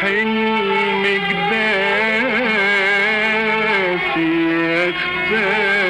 [0.00, 1.90] حلم جداتي
[5.30, 5.80] يختالوا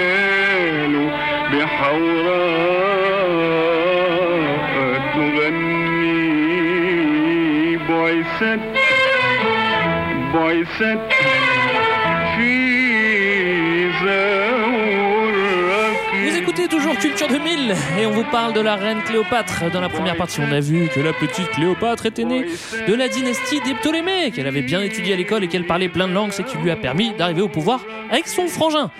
[1.53, 2.71] بحوراء
[5.15, 6.21] تغني.
[7.77, 8.65] بعثت
[10.35, 11.05] بعثت
[16.97, 19.71] Culture 2000 et on vous parle de la reine Cléopâtre.
[19.73, 22.47] Dans la première partie, on a vu que la petite Cléopâtre était née
[22.87, 26.09] de la dynastie des Ptolémées, qu'elle avait bien étudié à l'école et qu'elle parlait plein
[26.09, 28.91] de langues, ce qui lui a permis d'arriver au pouvoir avec son frangin.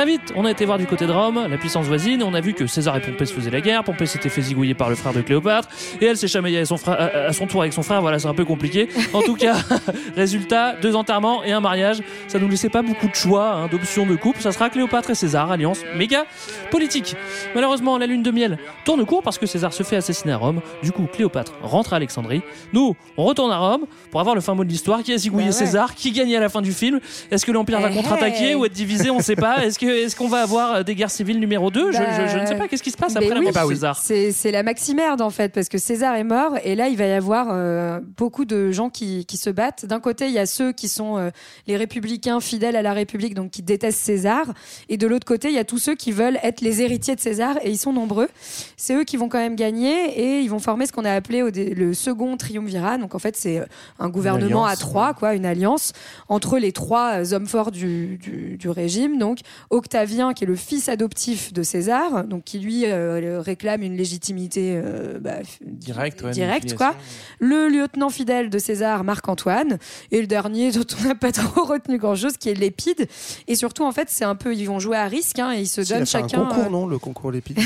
[0.00, 2.32] Très vite, on a été voir du côté de Rome, la puissance voisine, et on
[2.32, 3.84] a vu que César et Pompée se faisaient la guerre.
[3.84, 5.68] Pompée s'était fait zigouiller par le frère de Cléopâtre,
[6.00, 8.00] et elle s'est chamaillée à son, frère, à, à son tour avec son frère.
[8.00, 8.88] Voilà, c'est un peu compliqué.
[9.12, 9.56] En tout cas,
[10.16, 11.98] résultat deux enterrements et un mariage.
[12.28, 14.40] Ça nous laissait pas beaucoup de choix, hein, d'options de couple.
[14.40, 16.24] Ça sera Cléopâtre et César, alliance méga
[16.70, 17.14] politique.
[17.54, 20.62] Malheureusement, la lune de miel tourne court parce que César se fait assassiner à Rome.
[20.82, 22.40] Du coup, Cléopâtre rentre à Alexandrie.
[22.72, 25.02] Nous, on retourne à Rome pour avoir le fin mot de l'histoire.
[25.02, 25.58] Qui a zigouillé Bah ouais.
[25.66, 25.94] César?
[25.94, 27.00] Qui gagne à la fin du film?
[27.30, 28.54] Est-ce que l'Empire va Eh, contre-attaquer hey.
[28.54, 29.10] ou être divisé?
[29.10, 29.62] On ne sait pas.
[29.66, 32.38] Est-ce que est-ce qu'on va avoir euh, des guerres civiles numéro 2 je, je- je
[32.38, 32.68] ne sais pas.
[32.68, 33.98] Qu'est-ce qui se passe après la oui, mort de César?
[34.02, 37.06] C'est c'est la maximerde en fait, parce que César est mort et là il va
[37.06, 39.86] y avoir euh, beaucoup de gens qui, qui se battent.
[39.86, 41.30] D'un côté, il y a ceux qui sont euh,
[41.66, 44.44] les républicains fidèles à la République, donc qui détestent César,
[44.88, 47.20] et de l'autre côté, il y a tous ceux qui veulent être les héritiers de
[47.20, 48.28] César et ils sont nombreux.
[48.76, 51.42] C'est eux qui vont quand même gagner et ils vont former ce qu'on a appelé
[51.74, 52.98] le second triumvirat.
[52.98, 53.62] Donc en fait, c'est
[53.98, 55.92] un gouvernement à alliance, trois, quoi, une alliance
[56.28, 59.38] entre les trois hommes forts du, du, du régime, donc
[59.70, 64.72] Octavien, qui est le fils adoptif de César, donc qui lui euh, réclame une légitimité
[64.74, 66.94] euh, bah, f- Direct, ouais, directe, une quoi.
[67.38, 69.78] Le lieutenant fidèle de César, Marc-Antoine,
[70.10, 73.06] et le dernier dont on n'a pas trop retenu grand-chose, qui est Lépide.
[73.46, 75.68] Et surtout, en fait, c'est un peu, ils vont jouer à risque, hein, et ils
[75.68, 76.44] se Si, il a donnent fait un chacun.
[76.46, 77.60] concours, euh, non Le concours Lépide.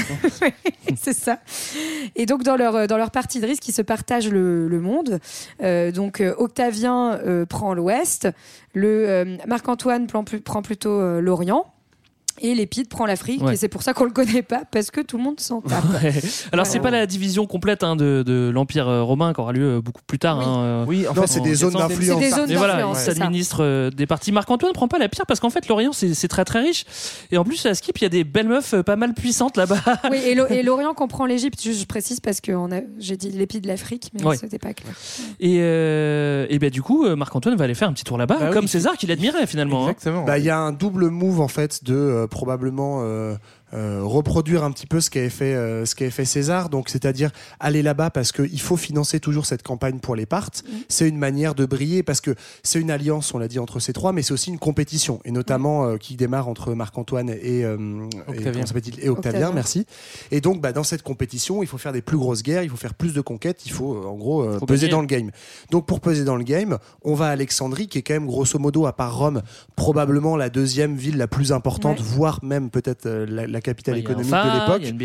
[1.00, 1.38] c'est ça.
[2.16, 5.20] Et donc dans leur dans leur partie de risque, ils se partagent le, le monde.
[5.62, 8.28] Euh, donc euh, Octavien euh, prend l'Ouest,
[8.74, 10.22] le euh, Marc-Antoine prend,
[10.62, 11.64] plutôt euh, l'Orient.
[12.40, 13.54] Et Lépide prend l'Afrique, Ouais.
[13.54, 15.84] et c'est pour ça qu'on le connaît pas, parce que tout le monde s'en tape.
[16.02, 16.12] Ouais.
[16.52, 16.82] Alors, c'est Voilà.
[16.82, 20.02] pas la division complète hein, de, de l'Empire euh, romain qui aura lieu euh, beaucoup
[20.06, 20.38] plus tard.
[20.38, 20.44] Oui.
[20.46, 21.88] hein, euh, Oui, en Non, fait, c'est des zones 400.
[21.88, 22.20] d'influence.
[22.22, 23.14] C'est des zones Mais voilà, c'est ça.
[23.14, 24.32] s'administre euh, des parties.
[24.32, 26.84] Marc-Antoine prend pas la pire parce qu'en fait, l'Orient, c'est c'est très très riche.
[27.30, 29.80] Et en plus, à Skip, il y a des belles meufs pas mal puissantes là-bas.
[30.10, 32.52] Oui, et et l'Orient comprend l'Égypte, je, je précise parce que
[32.98, 34.36] j'ai dit Lépide de l'Afrique, mais Ouais.
[34.36, 34.94] c'était pas clair.
[35.40, 38.36] Et, euh, et ben du coup, euh, Marc-Antoine va aller faire un petit tour là-bas,
[38.40, 39.86] Bah comme César qui l'admirait finalement.
[39.86, 39.90] hein.
[39.90, 40.24] Exactement.
[40.24, 43.02] Bah, il y a un double move en fait de euh, probablement
[43.74, 46.68] euh, reproduire un petit peu ce qu'avait fait euh, ce qu'avait fait César.
[46.68, 50.50] Donc c'est-à-dire aller là-bas parce qu'il faut financer toujours cette campagne pour les parts.
[50.88, 53.92] C'est une manière de briller parce que c'est une alliance, on l'a dit entre ces
[53.92, 57.76] trois, mais c'est aussi une compétition et notamment euh, qui démarre entre Marc-Antoine et, euh,
[58.28, 58.62] et, Octavien.
[58.64, 59.52] Et Octavien, Octavien.
[59.52, 59.86] merci.
[60.30, 62.76] Et donc bah, dans cette compétition, il faut faire des plus grosses guerres, il faut
[62.76, 64.92] faire plus de conquêtes, il faut en gros euh, Faut peser gagner.
[64.92, 65.30] dans le game.
[65.70, 68.58] Donc pour peser dans le game, on va à Alexandrie, qui est quand même grosso
[68.58, 69.42] modo, à part Rome,
[69.76, 72.04] probablement la deuxième ville la plus importante, Ouais.
[72.06, 74.50] voire même peut-être euh, la, la capitale Il y a un économique de Il y
[74.50, 74.82] a l'époque.
[74.90, 74.96] une.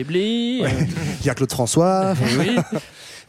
[0.64, 0.88] Ouais.
[1.22, 2.14] Il y a Claude François.
[2.40, 2.56] oui.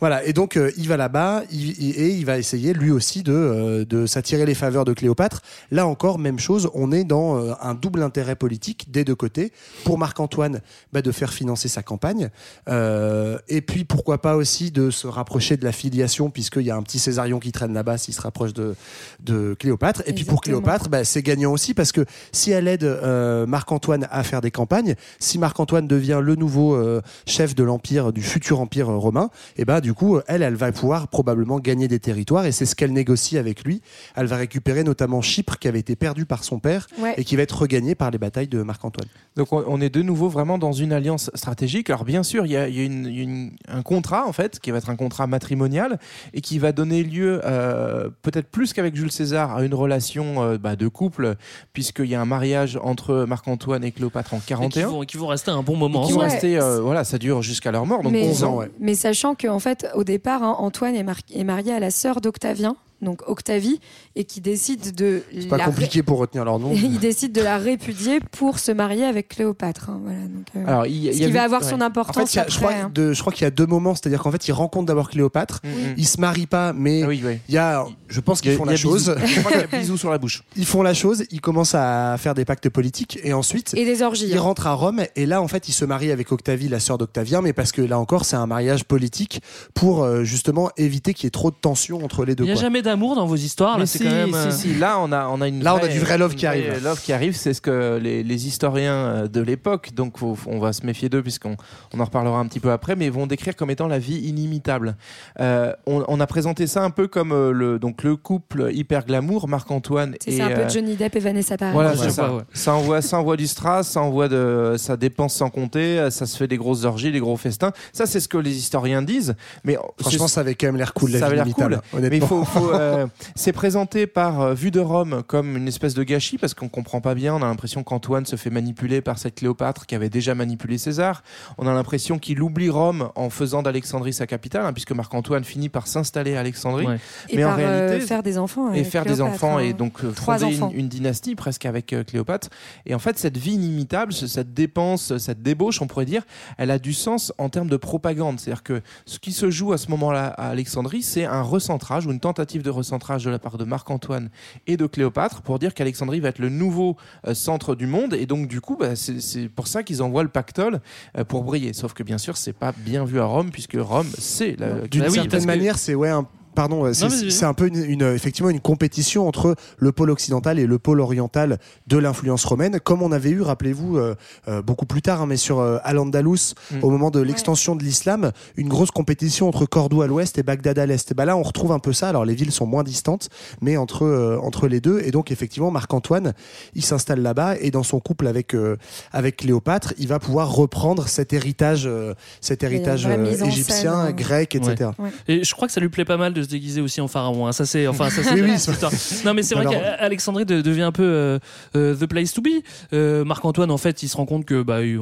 [0.00, 3.22] Voilà, et donc euh, il va là-bas il- il- et il va essayer lui aussi
[3.22, 5.42] de, euh, de s'attirer les faveurs de Cléopâtre.
[5.70, 9.52] Là encore, même chose, on est dans euh, un double intérêt politique des deux côtés.
[9.84, 10.62] Pour Marc-Antoine,
[10.94, 12.30] bah, de faire financer sa campagne.
[12.70, 16.76] Euh, et puis pourquoi pas aussi de se rapprocher de la filiation, puisqu'il y a
[16.76, 18.74] un petit Césarion qui traîne là-bas s'il se rapproche de,
[19.22, 20.02] de Cléopâtre.
[20.06, 20.40] Et puis pour.
[20.40, 24.50] Cléopâtre, bah, c'est gagnant aussi parce que si elle aide euh, Marc-Antoine à faire des
[24.50, 29.64] campagnes, si Marc-Antoine devient le nouveau euh, chef de l'empire, du futur empire romain, et
[29.64, 32.92] bah du coup, elle, elle va pouvoir probablement gagner des territoires et c'est ce qu'elle
[32.92, 33.80] négocie avec lui.
[34.16, 37.14] Elle va récupérer notamment Chypre qui avait été perdu par son père Ouais.
[37.16, 39.08] et qui va être regagné par les batailles de Marc-Antoine.
[39.36, 41.88] Donc on, est de nouveau vraiment dans une alliance stratégique.
[41.90, 43.82] Alors bien sûr, il y a, il y a une- il y a une- un
[43.82, 45.98] contrat en fait qui va être un contrat matrimonial
[46.34, 50.58] et qui va donner lieu euh, peut-être plus qu'avec Jules César à une relation euh,
[50.58, 51.36] bah, de couple
[51.72, 54.88] puisqu'il y a un mariage entre Marc-Antoine et Cléopâtre en Et qui 41.
[55.00, 56.06] Vont, qui vont rester un bon moment.
[56.06, 58.56] qui vont rester, euh, voilà, ça dure jusqu'à leur mort, donc mais, 11 ans.
[58.56, 58.70] ouais.
[58.78, 62.20] mais sachant qu'en fait, au départ, hein, Antoine est, mar- est marié à la sœur
[62.20, 63.80] d'Octavien, donc Octavie,
[64.16, 66.72] et qui décide de C'est pas compliqué pour retenir leur nom.
[66.74, 69.90] il décide de la répudier pour se marier avec Cléopâtre.
[69.90, 71.68] hein, voilà, donc, euh, Alors, il, ce qui va avoir ouais.
[71.68, 72.52] son En importance fait, il y a- après.
[72.52, 72.90] je, crois, hein.
[72.94, 75.60] de- je crois qu'il y a deux moments, c'est-à-dire qu'en fait, il rencontre d'abord Cléopâtre,
[75.64, 75.94] Mm, mm.
[75.96, 78.66] il se marie pas, mais Ah oui, il y a, je pense qu'ils font il
[78.66, 79.14] y la a chose.
[79.16, 79.26] bisous.
[79.34, 80.42] Je crois qu'il y a bisous sur la bouche.
[80.56, 84.02] Ils font la chose, ils commencent à faire des pactes politiques et ensuite Et des
[84.02, 84.26] orgies.
[84.28, 84.40] il hein.
[84.40, 87.40] rentre à Rome et là en fait il se marie avec Octavie, la sœur d'Octavien,
[87.42, 89.42] mais parce que là encore c'est un mariage politique
[89.74, 92.44] pour euh, justement éviter qu'il y ait trop de tension entre les deux.
[92.44, 92.62] Il n'y a quoi.
[92.62, 93.78] jamais d'amour dans vos histoires.
[93.78, 94.34] Là, si, c'est quand même.
[94.34, 96.18] euh, si, si, là on a, on a une Là, on a vraie- du vrai
[96.18, 96.68] love qui arrive.
[96.70, 100.36] vraie love qui arrive, c'est ce que les, les historiens euh, de l'époque, donc faut-
[100.46, 101.56] on va se méfier d'eux puisqu'on
[101.94, 104.96] on en reparlera un petit peu après, mais vont décrire comme étant la vie inimitable.
[105.40, 109.48] Euh, on, on a présenté ça un peu comme le, donc le couple hyper glamour,
[109.48, 111.74] Marc-Antoine C'est et c'est un peu Johnny Depp et Vanessa Paradis.
[111.74, 112.32] Voilà, Ouais, ça.
[112.34, 112.42] ouais.
[112.52, 116.36] Ça envoie, ça envoie du strass, ça envoie de, ça dépense sans compter, ça se
[116.36, 117.72] fait des grosses orgies, des gros festins.
[117.92, 119.34] Ça, c'est ce que les historiens disent.
[119.64, 122.00] Mais Franchement, ça avait quand même l'air cool la ça vie avait l'air inimitable, cool.
[122.00, 122.26] Mais honnêtement.
[122.26, 126.38] faut, faut, euh, c'est présenté par euh, vue de Rome comme une espèce de gâchis
[126.38, 127.34] parce qu'on comprend pas bien.
[127.34, 131.22] On a l'impression qu'Antoine se fait manipuler par cette Cléopâtre qui avait déjà manipulé César.
[131.58, 135.68] On a l'impression qu'il oublie Rome en faisant d'Alexandrie sa capitale, hein, puisque Marc-Antoine finit
[135.68, 136.86] par s'installer à Alexandrie.
[136.86, 136.98] Ouais.
[137.28, 138.72] Et Mais en par euh, faire des enfants.
[138.72, 139.60] et faire des enfants hein.
[139.60, 140.70] et donc euh, Trois fonder enfants.
[140.72, 142.48] une, une dynastie presque avec euh, Cléopâtre.
[142.86, 146.22] Et en fait, cette vie inimitable, ce- cette dépense, cette débauche, on pourrait dire,
[146.58, 148.40] elle a du sens en termes de propagande.
[148.40, 152.12] C'est-à-dire que ce qui se joue à ce moment-là à Alexandrie, c'est un recentrage ou
[152.12, 154.30] une tentative de recentrage de la part de Marc-Antoine
[154.66, 158.14] et de Cléopâtre pour dire qu'Alexandrie va être le nouveau euh, centre du monde.
[158.14, 160.80] Et donc, du coup, bah, c'est pour ça qu'ils envoient le pactole
[161.18, 161.72] euh, pour briller.
[161.72, 164.80] Sauf que bien sûr, c'est pas bien vu à Rome puisque Rome, c'est la.
[164.88, 168.50] D'une certaine que- manière, c'est ouais un Pardon, euh, c'est un peu une, une- effectivement
[168.50, 173.12] une compétition entre le pôle occidental et le pôle oriental de l'influence romaine, comme on
[173.12, 174.14] avait eu, rappelez-vous, euh,
[174.48, 176.84] euh, beaucoup plus tard, hein, mais sur euh, Al-Andalus, Mm.
[176.84, 180.78] au moment de l'extension de l'islam, une grosse compétition entre Cordoue à l'ouest et Bagdad
[180.78, 181.10] à l'est.
[181.10, 182.08] Et ben là, on retrouve un peu ça.
[182.08, 183.28] Alors les villes sont moins distantes,
[183.60, 185.00] mais entre euh, entre les deux.
[185.04, 186.34] Et donc effectivement, Marc-Antoine,
[186.74, 188.76] il s'installe là-bas et dans son couple avec euh,
[189.12, 194.12] avec Cléopâtre, il va pouvoir reprendre cet héritage, euh, cet héritage euh, égyptien, scène, hein.
[194.12, 194.90] grec, etc.
[194.98, 195.10] Ouais.
[195.28, 197.08] Et je crois que ça lui plaît pas mal de de se déguiser aussi en
[197.08, 197.46] pharaon.
[197.46, 197.52] hein.
[197.52, 198.34] Ça c'est, enfin, ça c'est.
[198.34, 198.92] Oui, oui, cette histoire.
[199.24, 201.38] Non, mais c'est vrai Alors- qu'Alexandrie de- devient un peu euh,
[201.76, 202.48] euh, the place to be.
[202.92, 205.00] Euh, Marc-Antoine, en fait, il se rend compte que bah, il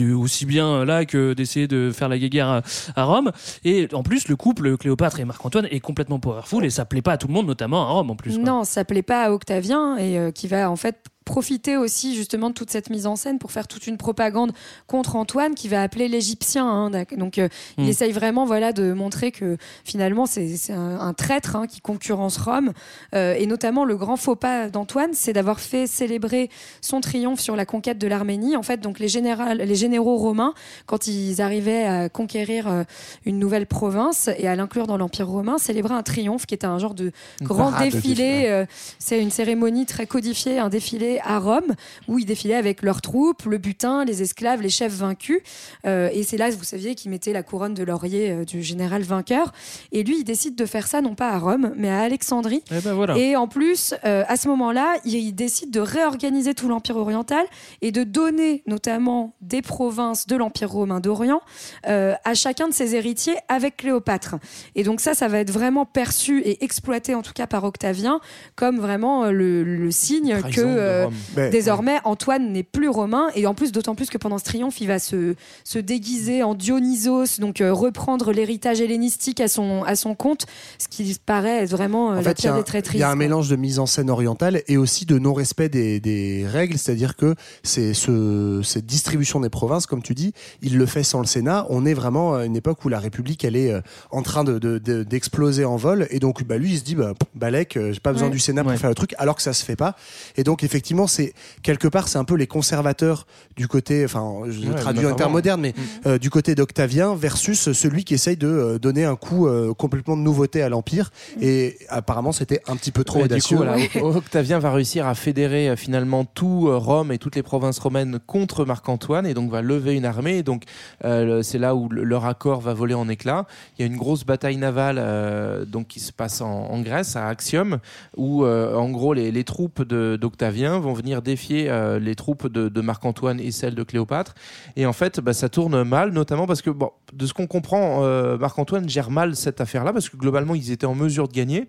[0.00, 2.62] est aussi bien là que d'essayer de faire la guéguerre à,
[2.96, 3.30] à Rome.
[3.64, 7.12] Et en plus, le couple Cléopâtre et Marc-Antoine est complètement powerful et ça plaît pas
[7.12, 8.34] à tout le monde, notamment à Rome en plus.
[8.36, 8.44] quoi.
[8.44, 10.96] Non, ça plaît pas à Octavien et euh, qui va en fait
[11.26, 14.52] profiter aussi justement de toute cette mise en scène pour faire toute une propagande
[14.86, 16.66] contre Antoine qui va appeler l'Égyptien.
[16.66, 17.88] hein, donc euh, il Mm.
[17.88, 22.72] essaye vraiment voilà de montrer que finalement c'est un, un traître hein, qui concurrence Rome
[23.14, 26.48] Euh, et notamment le grand faux pas d'Antoine, c'est d'avoir fait célébrer
[26.80, 28.56] son triomphe sur la conquête de l'Arménie.
[28.56, 30.54] En fait, donc les, général, les généraux romains,
[30.86, 32.84] quand ils arrivaient à conquérir euh,
[33.24, 36.78] une nouvelle province et à l'inclure dans l'Empire romain, célébraient un triomphe qui était un
[36.78, 37.10] genre de
[37.42, 38.64] grand défilé.
[38.98, 41.74] c'est une cérémonie très codifiée, un défilé à Rome
[42.08, 45.40] où ils défilaient avec leurs troupes, le butin, les esclaves, les chefs vaincus.
[45.86, 49.02] Euh, et c'est là, vous saviez, qu'ils mettaient la couronne de laurier euh, du général
[49.02, 49.52] vainqueur.
[49.92, 52.62] Et lui, il décide de faire ça non pas à Rome, mais à Alexandrie.
[52.70, 53.16] Eh ben voilà.
[53.16, 57.44] Et en plus, euh, à ce moment-là, il, il décide de réorganiser tout l'Empire oriental
[57.82, 61.40] et de donner notamment des provinces de l'Empire romain d'Orient
[61.84, 64.36] à chacun de ses héritiers avec Cléopâtre.
[64.74, 68.20] Et donc ça, ça va être vraiment perçu et exploité en tout cas par Octavien
[68.54, 71.05] comme vraiment le, le signe que Trahison euh.
[71.36, 74.80] Mais- désormais Antoine n'est plus romain et en plus d'autant plus que pendant ce triomphe,
[74.80, 75.34] il va se,
[75.64, 80.46] se déguiser en Dionysos, donc euh, reprendre l'héritage hellénistique à son, à son compte,
[80.78, 82.98] ce qui paraît être vraiment euh, En la fait, il y, pire a des traîtrises.
[82.98, 83.16] il y a un quoi.
[83.16, 87.34] mélange de mise en scène orientale et aussi de non-respect des, des règles, c'est-à-dire que
[87.62, 90.32] c'est ce, cette distribution des provinces, comme tu dis,
[90.62, 91.66] il le fait sans le Sénat.
[91.70, 93.80] On est vraiment à une époque où la République, elle est euh,
[94.10, 96.94] en train de- de- de- d'exploser en vol, et donc bah, lui, il se dit,
[96.94, 98.32] bah, Balek, euh, j'ai pas besoin Ouais.
[98.32, 98.78] du Sénat pour Ouais.
[98.78, 99.94] faire le truc, alors que ça se fait pas.
[100.36, 103.26] Et donc effectivement, c'est quelque part, c'est un peu les conservateurs
[103.56, 105.74] du côté, enfin, je Ouais, traduis en termes modernes, mais
[106.06, 110.16] euh, du côté d'Octavien versus celui qui essaye de euh, donner un coup euh, complètement
[110.16, 111.10] de nouveauté à l'Empire.
[111.40, 113.56] Et apparemment, c'était un petit peu trop Ouais, du audacieux.
[113.58, 117.42] coup, voilà, Octavien va réussir à fédérer euh, finalement tout euh, Rome et toutes les
[117.42, 120.38] provinces romaines contre Marc-Antoine et donc va lever une armée.
[120.38, 120.62] Et donc
[121.04, 123.46] euh, c'est là où le- leur accord va voler en éclats.
[123.78, 127.26] Il y a une grosse bataille navale donc qui se passe en, en Grèce à
[127.26, 127.78] Axium
[128.16, 132.80] où en gros les, les troupes d'Octavien vont venir défier euh, les troupes de, de
[132.80, 134.34] Marc-Antoine et celles de Cléopâtre.
[134.76, 138.04] Et en fait, bah, ça tourne mal, notamment parce que bon, de ce qu'on comprend,
[138.04, 141.68] euh, Marc-Antoine gère mal cette affaire-là parce que globalement ils étaient en mesure de gagner.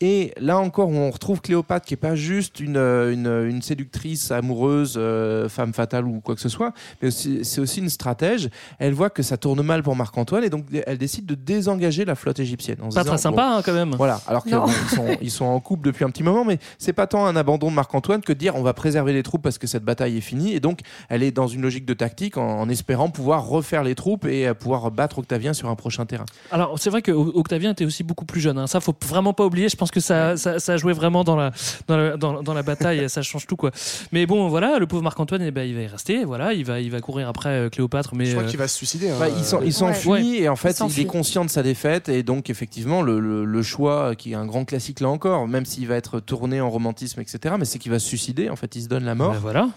[0.00, 4.30] Et là encore, on retrouve Cléopâtre qui est pas juste une, euh, une, une séductrice
[4.30, 8.48] amoureuse, euh, femme fatale ou quoi que ce soit, mais c'est aussi une stratège.
[8.78, 12.14] Elle voit que ça tourne mal pour Marc-Antoine et donc elle décide de désengager la
[12.14, 12.76] flotte égyptienne.
[12.78, 13.94] Pas disant, très sympa hein, quand même.
[13.96, 14.52] voilà, alors qu'ils
[14.94, 17.70] sont, ils sont en couple depuis un petit moment, mais c'est pas tant un abandon
[17.70, 20.20] de Marc-Antoine que de dire on va préserver les troupes parce que cette bataille est
[20.22, 20.52] finie.
[20.54, 23.94] Et donc, elle est dans une logique de tactique en, en espérant pouvoir refaire les
[23.94, 26.24] troupes et euh, pouvoir battre Octavien sur un prochain terrain.
[26.50, 28.58] Alors c'est vrai que Octavien était aussi beaucoup plus jeune.
[28.58, 28.66] Hein.
[28.66, 29.68] Ça faut vraiment pas oublier.
[29.68, 31.52] Je pense que ça, ça, ça jouait vraiment dans la
[31.88, 32.98] dans la, dans, dans la bataille.
[33.00, 33.70] et ça change tout quoi.
[34.12, 36.24] Mais bon voilà, le pauvre Marc-Antoine, eh ben, il va y rester.
[36.24, 38.14] Voilà, il va il va courir après euh, Cléopâtre.
[38.14, 39.10] Mais Je crois euh, qu'il va se suicider.
[39.10, 39.16] hein.
[39.18, 40.24] Bah, il s'en- il s'enfuit Ouais.
[40.40, 43.62] et en fait il, est conscient de sa défaite et donc effectivement le, le- le
[43.62, 47.20] choix qui est un grand classique là encore même s'il va être tourné en romantisme
[47.20, 49.70] etc mais c'est qu'il va se suicider en fait il se donne la mort ben.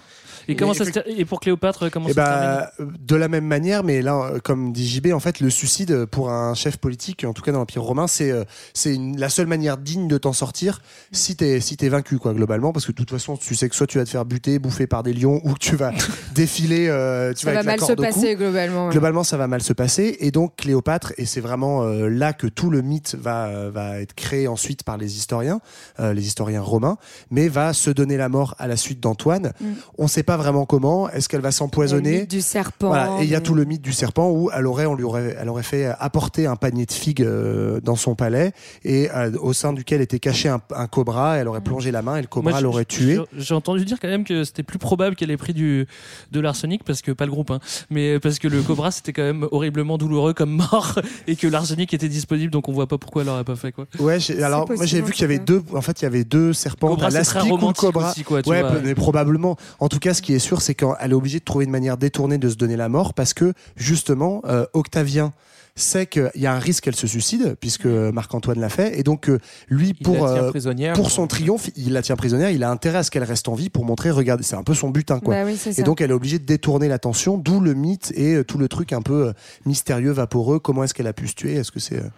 [0.47, 3.15] Et, Et comment ça se et pour Cléopâtre comment Eh ça se termine bah, de
[3.15, 6.77] la même manière, mais là, comme dit JB, en fait, le suicide pour un chef
[6.77, 8.43] politique, en tout cas dans l'Empire romain, c'est euh,
[8.73, 10.81] c'est la seule manière digne de t'en sortir
[11.11, 13.75] si t'es si t'es vaincu, quoi, globalement, parce que de toute façon, tu sais que
[13.75, 15.91] soit tu vas te faire buter, bouffer par des lions, ou que tu vas
[16.35, 18.85] défiler, euh, tu Ça vas va mal se passer globalement.
[18.87, 18.91] ouais.
[18.91, 20.17] Globalement, ça va mal se passer.
[20.19, 24.13] Et donc, Cléopâtre, et c'est vraiment euh, là que tout le mythe va, va être
[24.13, 25.59] créé ensuite par les historiens,
[25.99, 26.97] euh, les historiens romains,
[27.31, 29.53] mais va se donner la mort à la suite d'Antoine.
[29.59, 29.65] Mm.
[29.97, 31.09] On ne sait pas vraiment comment.
[31.09, 32.87] Est-ce qu'elle va Le s'empoisonner mythe du serpent.
[32.87, 33.17] voilà.
[33.19, 35.35] Et il y a tout le mythe du serpent où elle aurait, on lui aurait,
[35.39, 38.51] elle aurait fait apporter un panier de figues euh, dans son palais
[38.83, 41.37] et euh, au sein duquel était caché un, un cobra.
[41.37, 43.19] Elle aurait plongé la main et le cobra l'aurait tué.
[43.35, 45.87] j'ai- entendu dire quand même que c'était plus probable qu'elle ait pris du
[46.31, 47.59] de l'arsenic parce que pas le groupe, hein,
[47.89, 51.93] mais parce que le cobra c'était quand même horriblement douloureux comme mort et que l'arsenic
[51.93, 53.85] était disponible, donc on voit pas pourquoi elle l'aurait pas fait quoi.
[53.99, 55.63] Ouais, j'ai- alors moi j'ai vu qu'il y avait deux.
[55.73, 56.89] En fait, il y avait deux serpents.
[56.89, 57.09] Cobra,
[57.49, 58.11] romantique cobra.
[58.11, 58.73] aussi, quoi, tu ouais, vois.
[58.83, 59.57] mais probablement.
[59.79, 61.95] En tout cas, ce qui est sûr, c'est qu'elle est obligée de trouver une manière
[61.95, 65.31] détournée de se donner la mort parce que justement, euh, Octavien
[65.77, 69.29] sait qu'il y a un risque qu'elle se suicide puisque Marc-Antoine l'a fait et donc
[69.29, 70.51] euh, lui il pour euh,
[70.95, 72.49] pour son triomphe, il la tient prisonnière.
[72.49, 74.73] Il a intérêt à ce qu'elle reste en vie pour montrer, regardez, c'est un peu
[74.73, 75.33] son but, hein, quoi.
[75.33, 75.83] Bah oui, Et ça.
[75.83, 79.01] donc elle est obligée de détourner l'attention, d'où le mythe et tout le truc un
[79.01, 79.31] peu
[79.65, 80.59] mystérieux, vaporeux.
[80.59, 82.09] Comment est-ce qu'elle a pu se tuer Est-ce que c'est euh,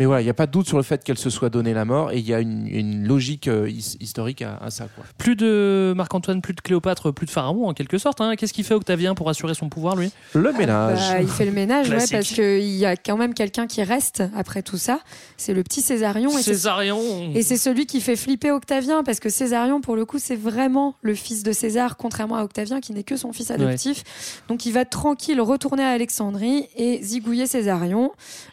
[0.00, 1.74] Mais voilà, il n'y a pas de doute sur le fait qu'elle se soit donné
[1.74, 4.88] la mort et il y a une, une logique euh, his- historique à, à ça.
[4.96, 5.04] Quoi.
[5.18, 8.22] Plus de Marc-Antoine, plus de Cléopâtre, plus de Pharaon en quelque sorte.
[8.22, 8.34] hein.
[8.34, 10.10] Qu'est-ce qu'il fait Octavien pour assurer son pouvoir lui?
[10.34, 10.98] Le ménage.
[11.12, 14.22] Bah, il fait le ménage, ouais, parce qu'il y a quand même quelqu'un qui reste
[14.34, 15.00] après tout ça.
[15.36, 16.30] C'est le petit Césarion.
[16.30, 16.98] et c'est- Césarion.
[17.34, 20.94] Et c'est celui qui fait flipper Octavien, parce que Césarion, pour le coup, c'est vraiment
[21.02, 24.42] le fils de César, contrairement à Octavien, qui n'est que son fils adoptif.
[24.48, 28.12] Donc il va tranquille retourner à Alexandrie et zigouiller Césarion.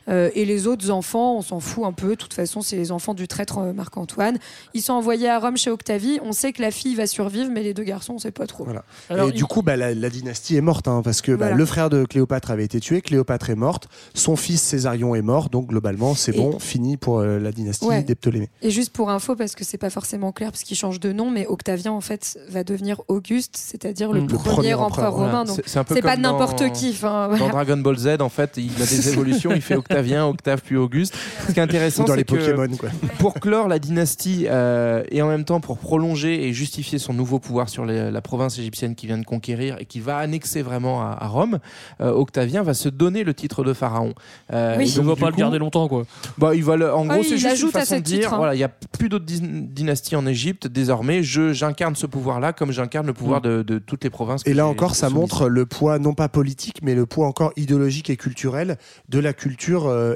[0.10, 2.10] Euh, et les autres enfants, on s'en fout un peu.
[2.10, 4.38] De toute façon, c'est les enfants du traître euh, Marc-Antoine.
[4.74, 6.20] Ils sont envoyés à Rome chez Octavie.
[6.24, 8.64] On sait que la fille va survivre, mais les deux garçons, on sait pas trop.
[8.66, 8.84] Voilà.
[9.10, 11.56] Alors, et du coup, bah, la, la dynastie est morte, hein, parce que bah, Voilà.
[11.56, 15.50] le frère de Cléopâtre avait été tué, Cléopâtre est morte, son fils Césarion est mort,
[15.50, 18.04] donc globalement, c'est Et- bon, fini pour euh, la dynastie Ouais.
[18.04, 18.50] des Ptolémées.
[18.62, 21.30] Et juste pour info, parce que c'est pas forcément clair, parce qu'il change de nom,
[21.32, 25.28] mais Octavien, en fait, va devenir Auguste, c'est-à-dire le, Le premier, premier empereur empereur, romain.
[25.44, 25.44] Voilà.
[25.46, 26.90] Donc C'est- pas n'importe dans- qui.
[26.90, 27.50] Enfin, Dans.
[27.50, 29.52] Dragon Ball Z, en fait, il a des évolutions.
[29.54, 31.14] il fait Octavien, Octave, puis Auguste.
[31.48, 32.90] Ce qui est intéressant, dans les que Pokémon, quoi.
[33.20, 37.40] pour clore la dynastie euh, et en même temps pour prolonger et justifier son nouveau
[37.40, 41.02] pouvoir sur les- la province égyptienne qu'il vient de conquérir et qui va annexer vraiment
[41.02, 41.60] à, à Rome,
[42.02, 44.14] euh, Octavien va se donner le titre de pharaon.
[44.54, 44.92] Euh, Oui.
[44.96, 46.06] il ne va pas le garder longtemps quoi.
[46.38, 47.96] Bah, il va le- en Ah gros, oui, c'est il juste une ajoute à façon
[47.96, 48.38] de dire, titre, hein.
[48.38, 50.68] voilà, il y a plus d'autres dyn- dynasties en Égypte.
[50.68, 54.42] Désormais, je j'incarne ce pouvoir-là comme j'incarne le pouvoir de, de toutes les provinces.
[54.46, 58.10] Et là encore, ça montre le poids, non pas politique, mais le poids encore idéologique
[58.10, 58.78] et culturel
[59.10, 60.16] de la culture euh,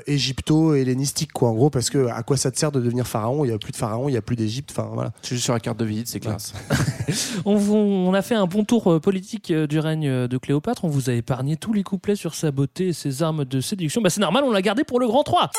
[1.01, 3.43] égypto-hellénistique, quoi, en gros, parce que à quoi ça te sert de devenir pharaon?
[3.45, 5.11] Il y a plus de pharaon, il y a plus d'Égypte, enfin voilà.
[5.21, 6.53] C'est juste sur la carte de visite, c'est classe.
[7.45, 10.37] On, vous- on a fait un bon tour euh, politique euh, du règne euh, de
[10.37, 10.85] Cléopâtre.
[10.85, 14.01] On vous a épargné tous les couplets sur sa beauté et ses armes de séduction.
[14.01, 15.49] Bah, c'est normal, on l'a gardé pour le grand 3.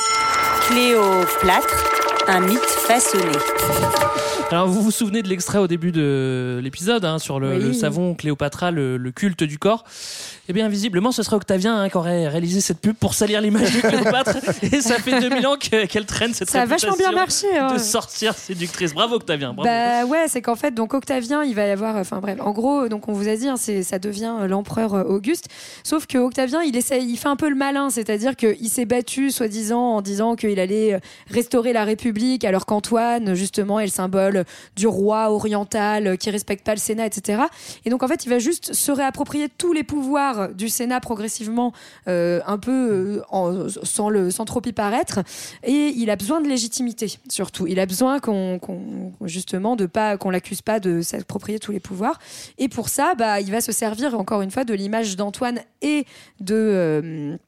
[0.68, 1.84] Cléopâtre,
[2.28, 3.32] un mythe façonné.
[4.52, 7.62] Alors, vous vous souvenez de l'extrait au début de l'épisode hein, sur le, Oui.
[7.64, 9.82] le savon Cléopatra, le, le culte du corps.
[10.48, 13.74] Eh bien, visiblement, ce serait Octavien hein, qui aurait réalisé cette pub pour salir l'image
[13.74, 14.36] de Cléopâtre.
[14.62, 17.46] et ça fait 2000 ans que- qu'elle traîne cette Ça a vachement bien marché.
[17.56, 17.72] hein.
[17.72, 18.92] De sorcière séductrice.
[18.92, 19.54] Bravo, Octavien.
[19.54, 19.66] Bravo.
[19.70, 22.88] Bah ouais, c'est qu'en fait, donc Octavien, il va y avoir, enfin bref, en gros,
[22.88, 25.46] donc on vous a dit, hein, c'est, ça devient euh, l'empereur euh, Auguste.
[25.82, 29.30] Sauf que Octavien, il essaie, il fait un peu le malin, c'est-à-dire qu'il s'est battu,
[29.30, 30.98] soi-disant, en disant qu'il allait euh,
[31.30, 34.41] restaurer la République, alors qu'Antoine, justement, est le symbole
[34.76, 37.42] du roi oriental euh, qui respecte pas le Sénat, etc.
[37.84, 41.72] Et donc en fait, il va juste se réapproprier tous les pouvoirs du Sénat progressivement,
[42.08, 45.20] euh, un peu euh, sans le, sans trop y paraître.
[45.64, 47.66] Et il a besoin de légitimité, surtout.
[47.66, 51.80] Il a besoin qu'on, qu'on- justement, de pas, qu'on l'accuse pas de s'approprier tous les
[51.80, 52.18] pouvoirs.
[52.58, 56.04] Et pour ça, bah, il va se servir encore une fois de l'image d'Antoine et
[56.40, 57.38] de.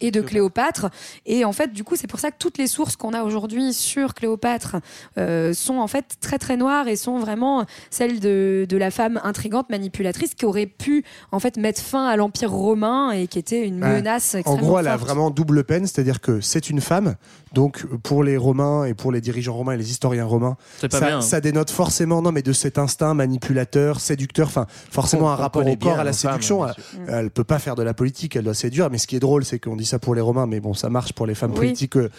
[0.00, 0.90] Et de Cléopâtre.
[1.26, 3.72] Et en fait, du coup, c'est pour ça que toutes les sources qu'on a aujourd'hui
[3.72, 4.76] sur Cléopâtre
[5.18, 9.20] euh, sont en fait très très noires et sont vraiment celles de, de la femme
[9.24, 13.66] intrigante, manipulatrice, qui aurait pu en fait mettre fin à l'Empire romain et qui était
[13.66, 13.96] une Ouais.
[13.96, 17.16] menace En gros, elle a vraiment double peine, c'est-à-dire que c'est une femme,
[17.52, 20.98] donc pour les Romains et pour les dirigeants romains et les historiens romains, C'est pas
[21.00, 21.18] ça, bien.
[21.18, 21.20] hein.
[21.20, 25.76] ça dénote forcément, non, mais de cet instinct manipulateur, séducteur, enfin, forcément un rapport au
[25.76, 26.66] corps, à la séduction.
[26.66, 26.74] Elle,
[27.08, 28.90] elle peut pas faire de la politique, elle doit séduire.
[28.90, 30.88] Mais ce qui est drôle, c'est qu'on dit ça pour les Romains, mais bon, ça
[30.90, 31.56] marche pour les femmes Oui.
[31.58, 32.10] politiques euh,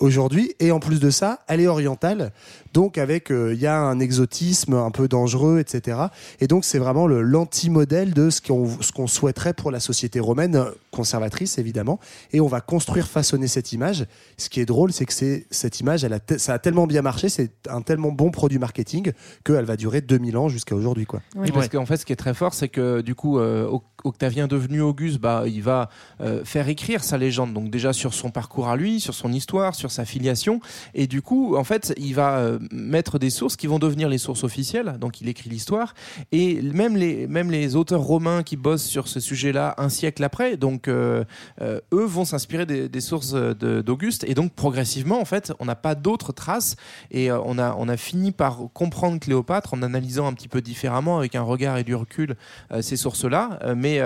[0.00, 0.54] aujourd'hui.
[0.60, 2.32] Et en plus de ça, elle est orientale,
[2.72, 5.98] donc avec, euh, il y a un exotisme un peu dangereux, etc.
[6.40, 10.20] Et donc, c'est vraiment le- l'anti-modèle de ce qu'on ce qu'on souhaiterait pour la société
[10.20, 11.98] romaine, conservatrice évidemment.
[12.32, 14.06] Et on va construire, façonner cette image.
[14.36, 17.02] Ce qui est drôle, c'est que c'est cette image, elle a ça a tellement bien
[17.02, 19.12] marché, c'est un tellement bon produit marketing
[19.44, 21.20] qu'elle va durer 2000 ans jusqu'à aujourd'hui, quoi.
[21.36, 21.50] Oui.
[21.50, 21.68] Parce Ouais.
[21.70, 24.80] qu'en fait, ce qui est très fort, c'est que du coup, euh, Oc- Octavien devenu
[24.80, 25.88] Auguste, bah, il va
[26.20, 27.52] euh, faire écrire sa légende.
[27.54, 30.60] Donc déjà sur son parcours à lui, sur son histoire, sur sa filiation,
[30.94, 34.18] et du coup, en fait, il va euh, mettre des sources qui vont devenir les
[34.18, 34.96] sources officielles.
[35.00, 35.94] Donc il écrit l'histoire,
[36.30, 40.56] et même les même les auteurs romains qui bossent sur ce sujet-là un siècle après,
[40.56, 41.24] donc euh,
[41.60, 45.64] euh, eux vont s'inspirer des, des sources de- d'Auguste, et donc progressivement, en fait, on
[45.64, 46.76] n'a pas d'autres traces,
[47.10, 50.60] et euh, on a on a fini par comprendre Cléopâtre en analysant un petit peu
[50.60, 52.36] différemment avec un regard et du recul
[52.80, 54.00] ces sources-là, mais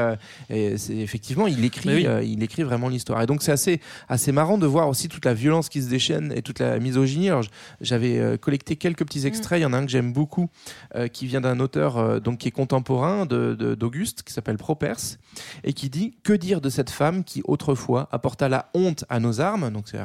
[0.48, 2.06] effectivement il écrit, oui.
[2.24, 3.22] il écrit vraiment l'histoire.
[3.22, 6.32] Et donc c'est assez assez marrant de voir aussi toute la violence qui se déchaîne
[6.34, 7.28] et toute la misogynie.
[7.28, 7.44] Alors
[7.80, 9.58] j'avais collecté quelques petits extraits.
[9.58, 10.48] Il y en a un que j'aime beaucoup,
[10.94, 14.56] euh, qui vient d'un auteur euh, donc qui est contemporain de- de- d'Auguste, qui s'appelle
[14.56, 15.18] Properce,
[15.64, 19.40] et qui dit que dire de cette femme qui autrefois apporta la honte à nos
[19.40, 20.04] armes, donc c'est euh,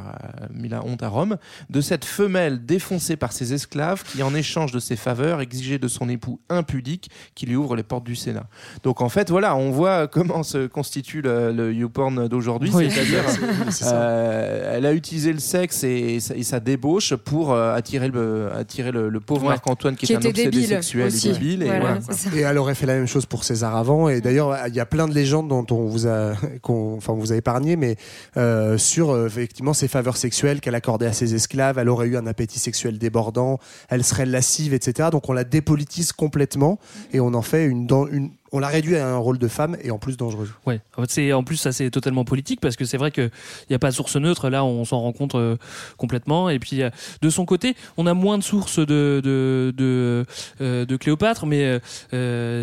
[0.54, 1.38] mis la honte à Rome,
[1.70, 5.88] de cette femelle défoncée par ses esclaves qui en échange de ses faveurs exigeait de
[5.88, 8.48] son époux impudique qui lui ouvre les portes du Sénat.
[8.84, 12.72] Donc en fait voilà, on voit comment se constitue le, le YouPorn d'aujourd'hui.
[12.74, 12.90] Oui.
[12.90, 13.24] C'est-à-dire,
[13.84, 18.92] euh, elle a utilisé le sexe et, sa- et sa débauche pour attirer le, attirer
[18.92, 19.50] le, le pauvre Ouais.
[19.50, 21.30] Marc-Antoine qui, Qui est un était obsédé débile sexuel aussi.
[21.30, 21.64] et débile.
[21.64, 22.00] Et Voilà, voilà.
[22.02, 22.36] c'est ça.
[22.36, 24.10] Et elle aurait fait la même chose pour César avant.
[24.10, 27.18] Et d'ailleurs, il y a plein de légendes dont on vous a, qu'on- enfin, on
[27.18, 27.96] vous a épargné, mais
[28.38, 31.78] euh, sur euh, effectivement ses faveurs sexuelles qu'elle accordait à ses esclaves.
[31.78, 33.60] Elle aurait eu un appétit sexuel débordant.
[33.90, 35.10] Elle serait lascive, etc.
[35.12, 36.80] Donc on la dépolitise complètement
[37.14, 39.92] et on en fait une, une, on l'a réduit à un rôle de femme et
[39.92, 40.50] en plus dangereuse.
[40.66, 43.30] Ouais, en fait, c'est en plus ça c'est totalement politique parce que c'est vrai que
[43.70, 45.56] il y a pas de source neutre là, on s'en rend compte euh,
[45.98, 46.50] complètement.
[46.50, 46.90] Et puis euh,
[47.22, 50.26] de son côté, on a moins de sources de de de,
[50.62, 51.80] euh, de Cléopâtre, mais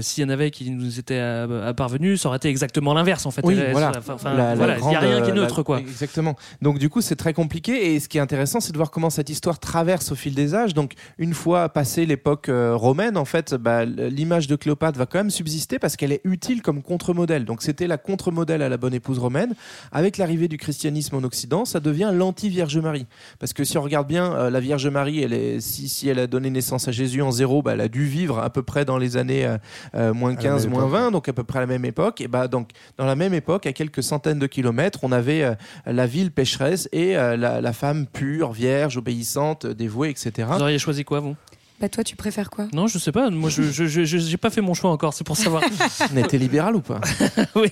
[0.02, 3.42] s'il y en avait qui nous étaient apparvenus, ça aurait été exactement l'inverse en fait.
[3.44, 3.92] Oui, Elle- voilà.
[3.94, 5.80] il y grande, a rien qui est neutre la- quoi.
[5.80, 6.36] Exactement.
[6.62, 7.94] Donc du coup, c'est très compliqué.
[7.94, 10.54] Et ce qui est intéressant, c'est de voir comment cette histoire traverse au fil des
[10.54, 10.74] âges.
[10.74, 15.18] Donc une fois passé l'époque euh, romaine, en fait, bah, l'image de Cléopâtre va quand
[15.18, 17.44] même subsister parce qu'elle est utile comme contre-modèle.
[17.44, 19.54] Donc c'était la contre-modèle à la bonne épouse romaine.
[19.92, 23.06] Avec l'arrivée du christianisme en Occident, ça devient l'anti-Vierge Marie.
[23.38, 26.18] Parce que si on regarde bien, euh, la Vierge Marie, elle est, si, si elle
[26.18, 28.84] a donné naissance à Jésus en zéro, bah, elle a dû vivre à peu près
[28.84, 29.58] dans les années euh,
[29.94, 30.92] euh, moins À la 15, même moins époque.
[30.92, 32.20] 20, donc à peu près à la même époque.
[32.20, 35.54] Et bah, donc, dans la même époque, à quelques centaines de kilomètres, on avait euh,
[35.86, 40.48] la ville pécheresse et euh, la, la femme pure, vierge, obéissante, dévouée, etc.
[40.52, 41.36] Vous auriez choisi quoi vous?
[41.80, 42.66] Bah toi, tu préfères quoi?
[42.72, 43.30] Non, je sais pas.
[43.30, 45.14] Moi, je j'ai pas fait mon choix encore.
[45.14, 45.62] C'est pour savoir.
[46.12, 47.00] On était libéral ou pas?
[47.54, 47.70] Oui.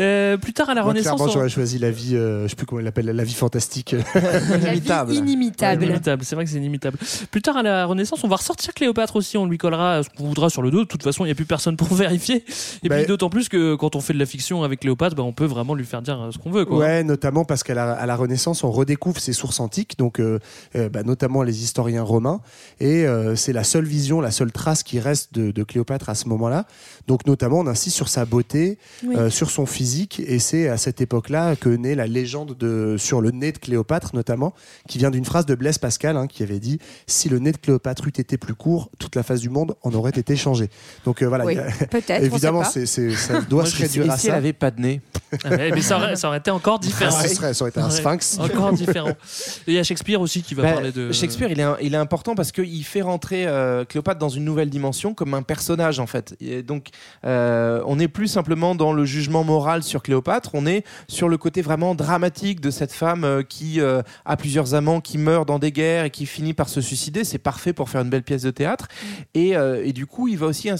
[0.00, 1.14] Euh, plus tard à la Moi, Renaissance.
[1.14, 3.34] clairement, on- j'aurais choisi la vie, euh, je sais plus comment elle l'appelle, la vie
[3.34, 3.94] fantastique.
[4.60, 5.12] Inimitable.
[5.14, 5.84] Inimitable.
[5.84, 6.98] Inimitable, c'est vrai que c'est inimitable.
[7.30, 10.26] Plus tard à la Renaissance, on va ressortir Cléopâtre aussi, on lui collera ce qu'on
[10.28, 10.80] voudra sur le dos.
[10.80, 12.44] De toute façon, il n'y a plus personne pour vérifier.
[12.82, 15.22] Et Bah, puis d'autant plus que quand on fait de la fiction avec Cléopâtre, bah,
[15.22, 16.64] on peut vraiment lui faire dire euh, ce qu'on veut.
[16.64, 16.78] Quoi.
[16.78, 20.38] Ouais, notamment parce qu'à la, à la Renaissance, on redécouvre ses sources antiques, donc euh,
[20.76, 22.40] euh, bah, notamment les historiens romains,
[22.80, 26.14] et euh, c'est la seule vision, la seule trace qui reste de, de Cléopâtre à
[26.14, 26.66] ce moment-là.
[27.06, 29.16] Donc notamment, on insiste sur sa beauté, Oui.
[29.16, 33.20] euh, sur son physique, et c'est à cette époque-là que naît la légende de sur
[33.20, 34.54] le nez de Cléopâtre, notamment,
[34.88, 37.56] qui vient d'une phrase de Blaise Pascal, hein, qui avait dit si le nez de
[37.56, 40.68] Cléopâtre eût été plus court, toute la face du monde en aurait été changée.
[41.04, 42.22] Donc euh, voilà, Oui, a- peut-être.
[42.22, 44.32] évidemment, c'est, ça doit Moi, se réduire à si ça.
[44.32, 45.00] elle avait pas de nez
[45.44, 47.14] Ah ouais, mais ça aurait, ça aurait été encore différent.
[47.18, 48.38] Ah, ce serait- ça aurait été un sphinx.
[48.38, 49.10] Encore différent.
[49.10, 51.10] Et il y a Shakespeare aussi qui va Bah, parler de.
[51.12, 54.44] Shakespeare, il est, un- il est important parce qu'il fait rentrer euh, Cléopâtre dans une
[54.44, 56.34] nouvelle dimension comme un personnage en fait.
[56.40, 56.88] Et donc,
[57.24, 61.36] euh, on n'est plus simplement dans le jugement moral sur Cléopâtre, on est sur le
[61.38, 65.58] côté vraiment dramatique de cette femme euh, qui euh, a plusieurs amants, qui meurt dans
[65.58, 67.24] des guerres et qui finit par se suicider.
[67.24, 68.88] C'est parfait pour faire une belle pièce de théâtre.
[69.34, 70.70] Et, euh, et du coup, il va aussi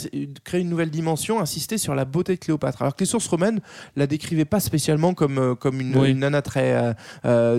[0.44, 2.82] créer une nouvelle dimension, insister sur la beauté de Cléopâtre.
[2.82, 3.60] Alors que les sources romaines
[3.96, 6.10] la décrivaient pas spécialement comme, euh, comme une, Oui.
[6.10, 6.94] une nana très,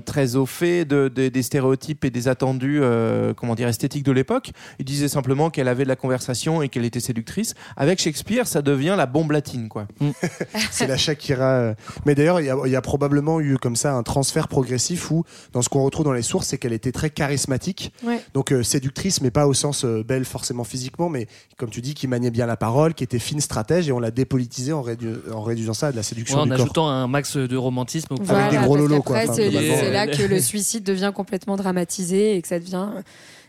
[0.05, 4.11] très au fait de, de- des stéréotypes et des attendus euh, comment dire, esthétiques de
[4.11, 4.51] l'époque.
[4.79, 7.53] Ils disaient simplement qu'elle avait de la conversation et qu'elle était séductrice.
[7.77, 9.69] Avec Shakespeare, ça devient la bombe latine.
[9.69, 9.87] Quoi.
[10.71, 11.45] C'est la Shakira.
[11.45, 11.73] euh.
[12.05, 15.11] Mais d'ailleurs, il y, a- il y a probablement eu comme ça un transfert progressif
[15.11, 17.93] où, dans ce qu'on retrouve dans les sources, c'est qu'elle était très charismatique.
[18.03, 18.21] Ouais.
[18.33, 21.27] Donc euh, séductrice, mais pas au sens euh, belle forcément physiquement, mais
[21.57, 24.11] comme tu dis, qui maniait bien la parole, qui était fine stratège, et on l'a
[24.11, 26.61] dépolitisé en, rédu- en réduisant ça à de la séduction Ouais, en du corps.
[26.61, 28.13] ajoutant un max de romantisme.
[28.13, 29.21] au- Voilà, des gros lolos, quoi.
[29.21, 32.87] C'est Enfin, globalement, c'est là que le suicide devient complètement dramatisé et que ça devient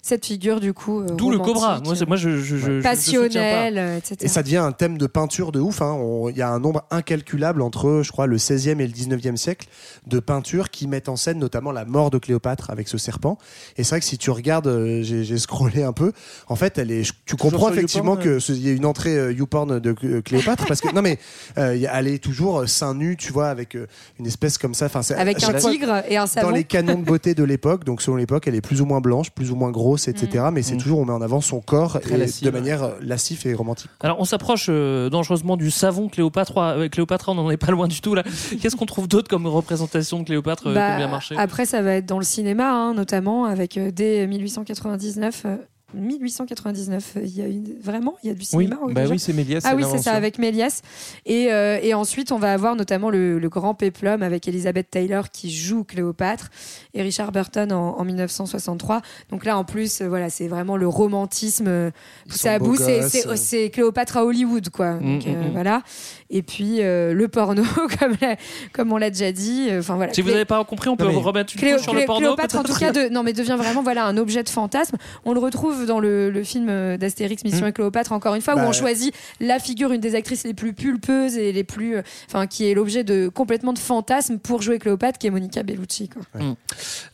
[0.07, 1.01] cette figure du coup.
[1.01, 1.81] euh, D'où le cobra.
[1.83, 4.17] Moi, c'est- moi je, je, je- je- je passionnel, euh, etc.
[4.21, 5.81] Et ça devient un thème de peinture de ouf.
[5.81, 5.99] hein.
[6.31, 9.67] Il y a un nombre incalculable entre, je crois, le 16e et le 19e siècle
[10.07, 13.39] de peintures qui mettent en scène notamment la mort de Cléopâtre avec ce serpent.
[13.79, 16.13] Et c'est vrai que si tu regardes, euh, j'ai scrollé un peu,
[16.49, 19.33] en fait, elle est, tu Toujours comprends effectivement YouPorn, qu'il y a une entrée euh,
[19.33, 21.19] YouPorn de Cléopâtre parce que, non mais,
[21.57, 23.87] euh, elle est toujours seins nus, tu vois, avec euh,
[24.21, 24.85] une espèce comme ça.
[24.87, 26.49] Enfin, Avec un fois, tigre et un savon.
[26.49, 29.01] dans les canons de beauté de l'époque, donc selon l'époque, elle est plus ou moins
[29.01, 30.47] blanche, plus ou moins grosse, etc.
[30.53, 30.79] Mais c'est Mm.
[30.79, 33.91] toujours, on met en avant son corps et de manière euh, lascive et romantique.
[34.01, 36.59] Alors, on s'approche euh, dangereusement du savon Cléopâtre.
[36.59, 38.23] Euh, Cléopâtre, on n'en est pas loin du tout là.
[38.61, 41.35] Qu'est-ce qu'on trouve d'autre comme représentation de Cléopâtre euh, qui Bah, a bien marché?
[41.39, 45.47] Après, ça va être dans le cinéma, hein, notamment avec euh, dès 1899.
[45.95, 47.75] Euh, 1899, euh, il y a une...
[47.81, 48.77] vraiment, il y a du Oui, cinéma.
[48.91, 49.63] bah oui c'est Méliès.
[49.67, 50.83] Ah oui, c'est ça, avec Méliès.
[51.27, 55.31] Et, euh, et ensuite, on va avoir notamment le, le grand péplum avec Elizabeth Taylor
[55.31, 56.49] qui joue Cléopâtre
[56.95, 59.03] et Richard Burton en, en 1963.
[59.31, 61.91] Donc là, en plus, euh, voilà, c'est vraiment le romantisme
[62.29, 62.77] poussé à bout.
[62.77, 64.95] C'est- Cléopâtre à Hollywood, quoi.
[64.95, 65.53] Donc, Mm, mm, euh, mm.
[65.53, 65.83] voilà.
[66.31, 67.63] Et puis euh, le porno,
[68.01, 68.37] comme, la-
[68.73, 69.69] comme on l'a déjà dit.
[69.79, 70.13] Enfin voilà.
[70.13, 72.01] Si vous Clé- n'avez pas compris, on peut Non, mais- remettre une couche sur le
[72.01, 72.21] Clé- porno.
[72.35, 74.97] Cléopâtre, en tout cas, de, non, mais devient vraiment voilà un objet de fantasme.
[75.25, 77.69] On le retrouve retrouve dans le, le film euh, d'Astérix Mission Mm.
[77.69, 80.55] et Cléopâtre encore une fois où Bah, on choisit la figure une des actrices les
[80.55, 84.63] plus pulpeuses et les plus euh, enfin qui est l'objet de complètement de fantasmes pour
[84.63, 86.23] jouer Cléopâtre qui est Monica Bellucci quoi.
[86.41, 86.55] Mm.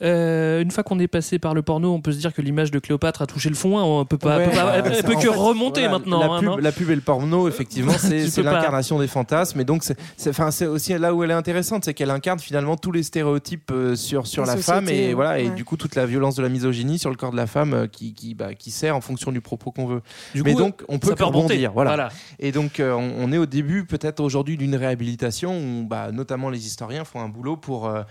[0.02, 2.70] Euh, une fois qu'on est passé par le porno, on peut se dire que l'image
[2.70, 3.78] de Cléopâtre a touché le fond.
[3.78, 5.98] hein, on peut pas, Ouais, peut pas- elle, bah, elle peut que fait, remonter voilà,
[5.98, 6.20] maintenant.
[6.20, 9.60] La hein, pub, la pub et le porno, effectivement, c'est l'incarnation des fantasmes.
[9.60, 12.38] Et donc, c'est- c'est enfin, c'est aussi là où elle est intéressante, c'est qu'elle incarne
[12.38, 15.14] finalement tous les stéréotypes euh, sur, sur La la société, femme et, ouais.
[15.14, 15.54] voilà, et Ouais.
[15.54, 17.86] du coup, toute la violence de la misogynie sur le corps de la femme euh,
[17.86, 20.02] qui, qui, bah, qui sert en fonction du propos qu'on veut.
[20.34, 21.72] Du Mais coup, donc, on peut peut rebondir.
[21.72, 21.90] Voilà.
[21.90, 22.08] Voilà.
[22.38, 26.50] Et donc, euh, on, on est au début, peut-être aujourd'hui, d'une réhabilitation où bah, notamment
[26.50, 28.02] les historiens font un boulot pour, euh,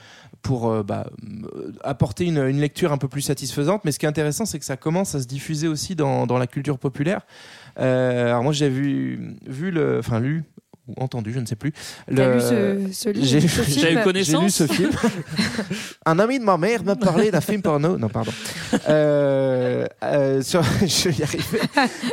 [0.41, 1.07] pour euh, bah,
[1.83, 3.85] apporter une, une lecture un peu plus satisfaisante.
[3.85, 6.37] Mais ce qui est intéressant, c'est que ça commence à se diffuser aussi dans, dans
[6.37, 7.21] la culture populaire.
[7.75, 10.43] Alors moi, j'ai vu, vu le, enfin lu
[10.89, 11.71] ou entendu, je ne sais plus.
[12.13, 13.25] T'as lu ce- ce livre,
[13.67, 14.89] J'ai eu connaissance J'ai lu ce film.
[16.05, 17.97] un ami de ma mère m'a parlé d'un film porno.
[17.97, 18.31] Non, pardon.
[18.87, 21.59] Euh, euh, sur- je vais y arriver.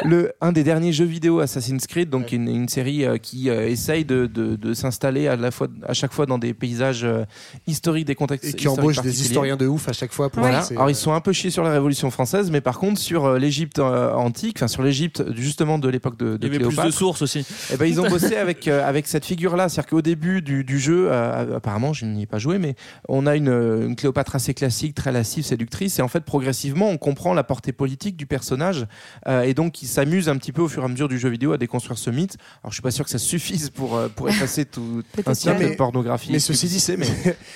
[0.04, 3.68] Le, un des derniers jeux vidéo Assassin's Creed, donc une, une série euh, qui euh,
[3.68, 7.24] essaye de, de- de s'installer à la fois, à chaque fois dans des paysages euh,
[7.66, 10.64] historiques, des contextes Et qui embauche des historiens de ouf à chaque fois pour Voilà.
[10.70, 13.24] Alors euh, ils sont un peu chiés sur la Révolution française, mais par contre sur
[13.24, 16.64] euh, l'Égypte euh, antique, enfin sur l'Égypte justement de l'époque de, de Il y avait
[16.66, 17.44] plus de sources aussi.
[17.72, 19.68] Eh ben, ils ont bossé avec, euh, avec cette figure-là.
[19.68, 22.74] C'est-à-dire qu'au début du, du jeu, euh, apparemment, je n'y ai pas joué, mais
[23.08, 25.98] on a une, euh, une Cléopâtre assez classique, très lascive, séductrice.
[25.98, 28.86] Et en fait, progressivement, on comprend la portée politique du personnage.
[29.28, 31.28] euh, et donc, il s'amuse un petit peu au fur et à mesure du jeu
[31.28, 32.36] vidéo à déconstruire ce mythe.
[32.62, 35.70] Alors, je suis pas sûr que ça suffise pour, euh, pour effacer tout un siècle
[35.70, 36.32] de pornographie.
[36.32, 36.96] Mais ceci dit, c'est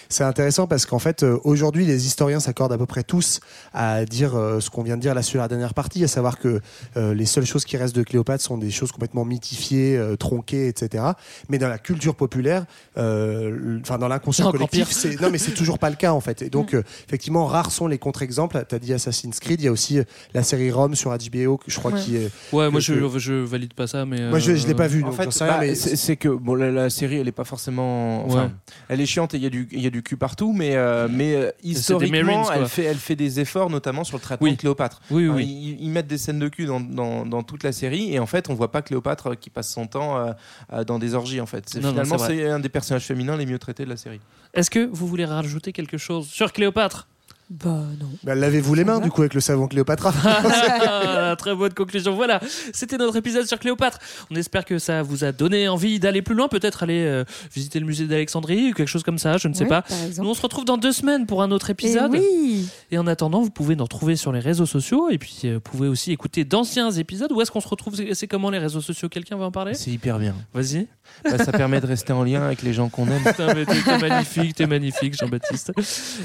[0.08, 3.40] c'est intéressant parce qu'en fait, euh, aujourd'hui, les historiens s'accordent à peu près tous
[3.72, 6.38] à dire euh, ce qu'on vient de dire là sur la dernière partie, à savoir
[6.38, 6.60] que
[6.96, 10.68] euh, les seules choses qui restent de Cléopâtre sont des choses complètement mythifiées, euh, tronquées,
[10.68, 10.99] etc.
[11.48, 12.64] Mais dans la culture populaire,
[12.96, 16.42] euh, enfin dans l'inconscient collectif, c'est non, mais c'est toujours pas le cas en fait.
[16.42, 18.62] Et donc, euh, effectivement, rares sont les contre-exemples.
[18.68, 21.70] T'as dit Assassin's Creed, il y a aussi euh, la série Rome sur HBO, que
[21.70, 22.00] je crois Ouais.
[22.00, 22.30] qui est.
[22.52, 24.28] Ouais, moi que- je, je valide pas ça, mais.
[24.28, 26.70] Moi, je, je l'ai pas vu, En donc fait, bah, mais c'est que bon, la,
[26.70, 28.24] la série, elle est pas forcément.
[28.26, 28.50] Enfin, Ouais.
[28.88, 30.76] elle est chiante et il y a du, il y a du cul partout, mais
[30.76, 34.52] euh, euh, historiquement, Marines, elle fait, elle fait des efforts, notamment sur le traitement Oui.
[34.52, 35.00] de Cléopâtre.
[35.10, 35.44] Oui, oui.
[35.46, 38.26] Ils, ils mettent des scènes de cul dans, dans, dans toute la série et en
[38.26, 40.32] fait, on voit pas Cléopâtre qui passe son temps euh,
[40.72, 41.40] euh, dans des orgies.
[41.40, 43.90] En fait, C'est- Non, non, finalement, c'est un des personnages féminins les mieux traités de
[43.90, 44.20] la série.
[44.52, 47.06] Est-ce que vous voulez rajouter quelque chose sur Cléopâtre?
[47.50, 48.06] Bah non.
[48.22, 50.12] bah, lavez-vous les mains du coup avec le savon Cléopâtre.
[50.24, 52.14] Ah, Très bonne conclusion.
[52.14, 52.40] Voilà,
[52.72, 53.98] c'était notre épisode sur Cléopâtre.
[54.30, 57.24] On espère que ça vous a donné envie d'aller plus loin, peut-être aller euh,
[57.54, 59.84] visiter le musée d'Alexandrie ou quelque chose comme ça, je ne sais Ouais, pas.
[60.18, 62.12] Nous, on se retrouve dans deux semaines pour un autre Et épisode.
[62.12, 62.68] oui.
[62.90, 65.60] Et en attendant, vous pouvez nous retrouver sur les réseaux sociaux et puis euh, vous
[65.60, 67.30] pouvez aussi écouter d'anciens épisodes.
[67.32, 67.94] Où est-ce qu'on se retrouve?
[67.96, 69.08] C'est- C'est comment les réseaux sociaux?
[69.08, 69.74] Quelqu'un va en parler?
[69.74, 70.34] C'est hyper bien.
[70.54, 70.86] Vas-y.
[71.24, 73.22] Bah, ça permet de rester en lien avec les gens qu'on aime.
[73.24, 75.72] Putain, mais T'es t'es magnifique, t'es magnifique, Jean-Baptiste.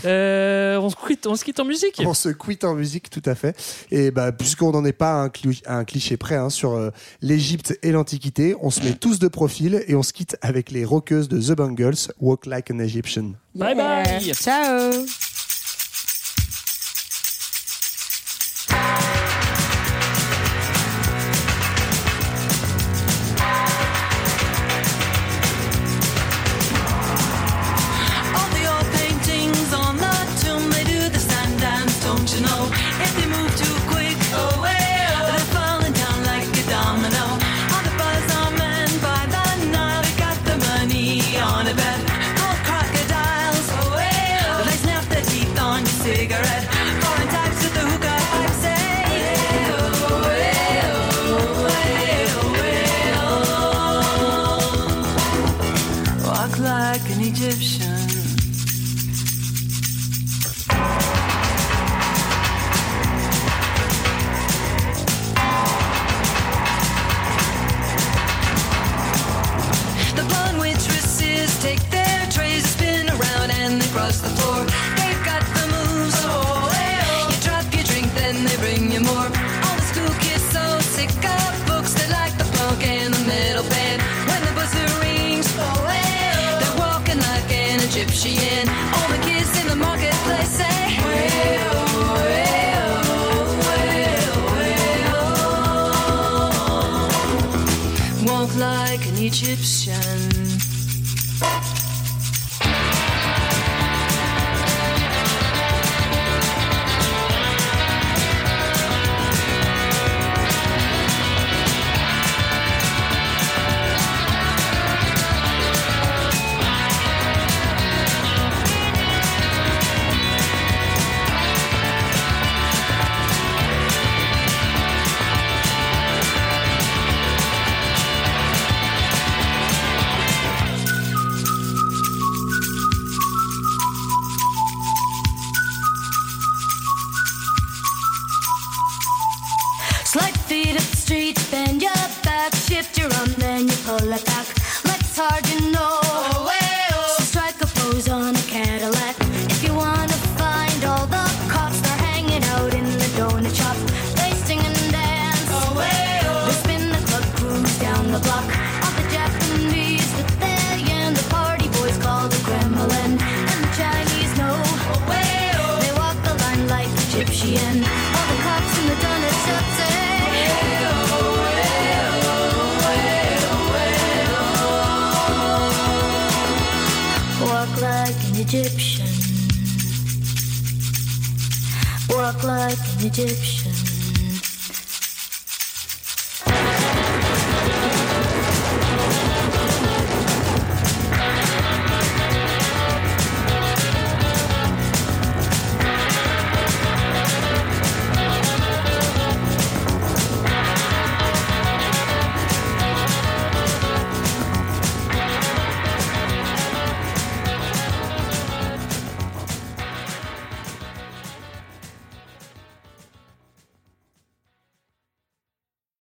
[0.06, 2.02] Euh, on, se quitte, on se quitte en musique.
[2.06, 3.56] On se quitte en musique, tout à fait.
[3.92, 6.74] Et bah, puisqu'on n'en est pas à un, cli- à un cliché près hein, sur
[6.74, 6.90] euh,
[7.22, 10.86] l'Égypte et l'Antiquité, on se met tous de profil et on se quitte avec les
[10.86, 13.34] rockeuses de The Bangles, Walk Like an Egyptian.
[13.54, 14.34] Bye bye.
[14.34, 15.06] Ciao.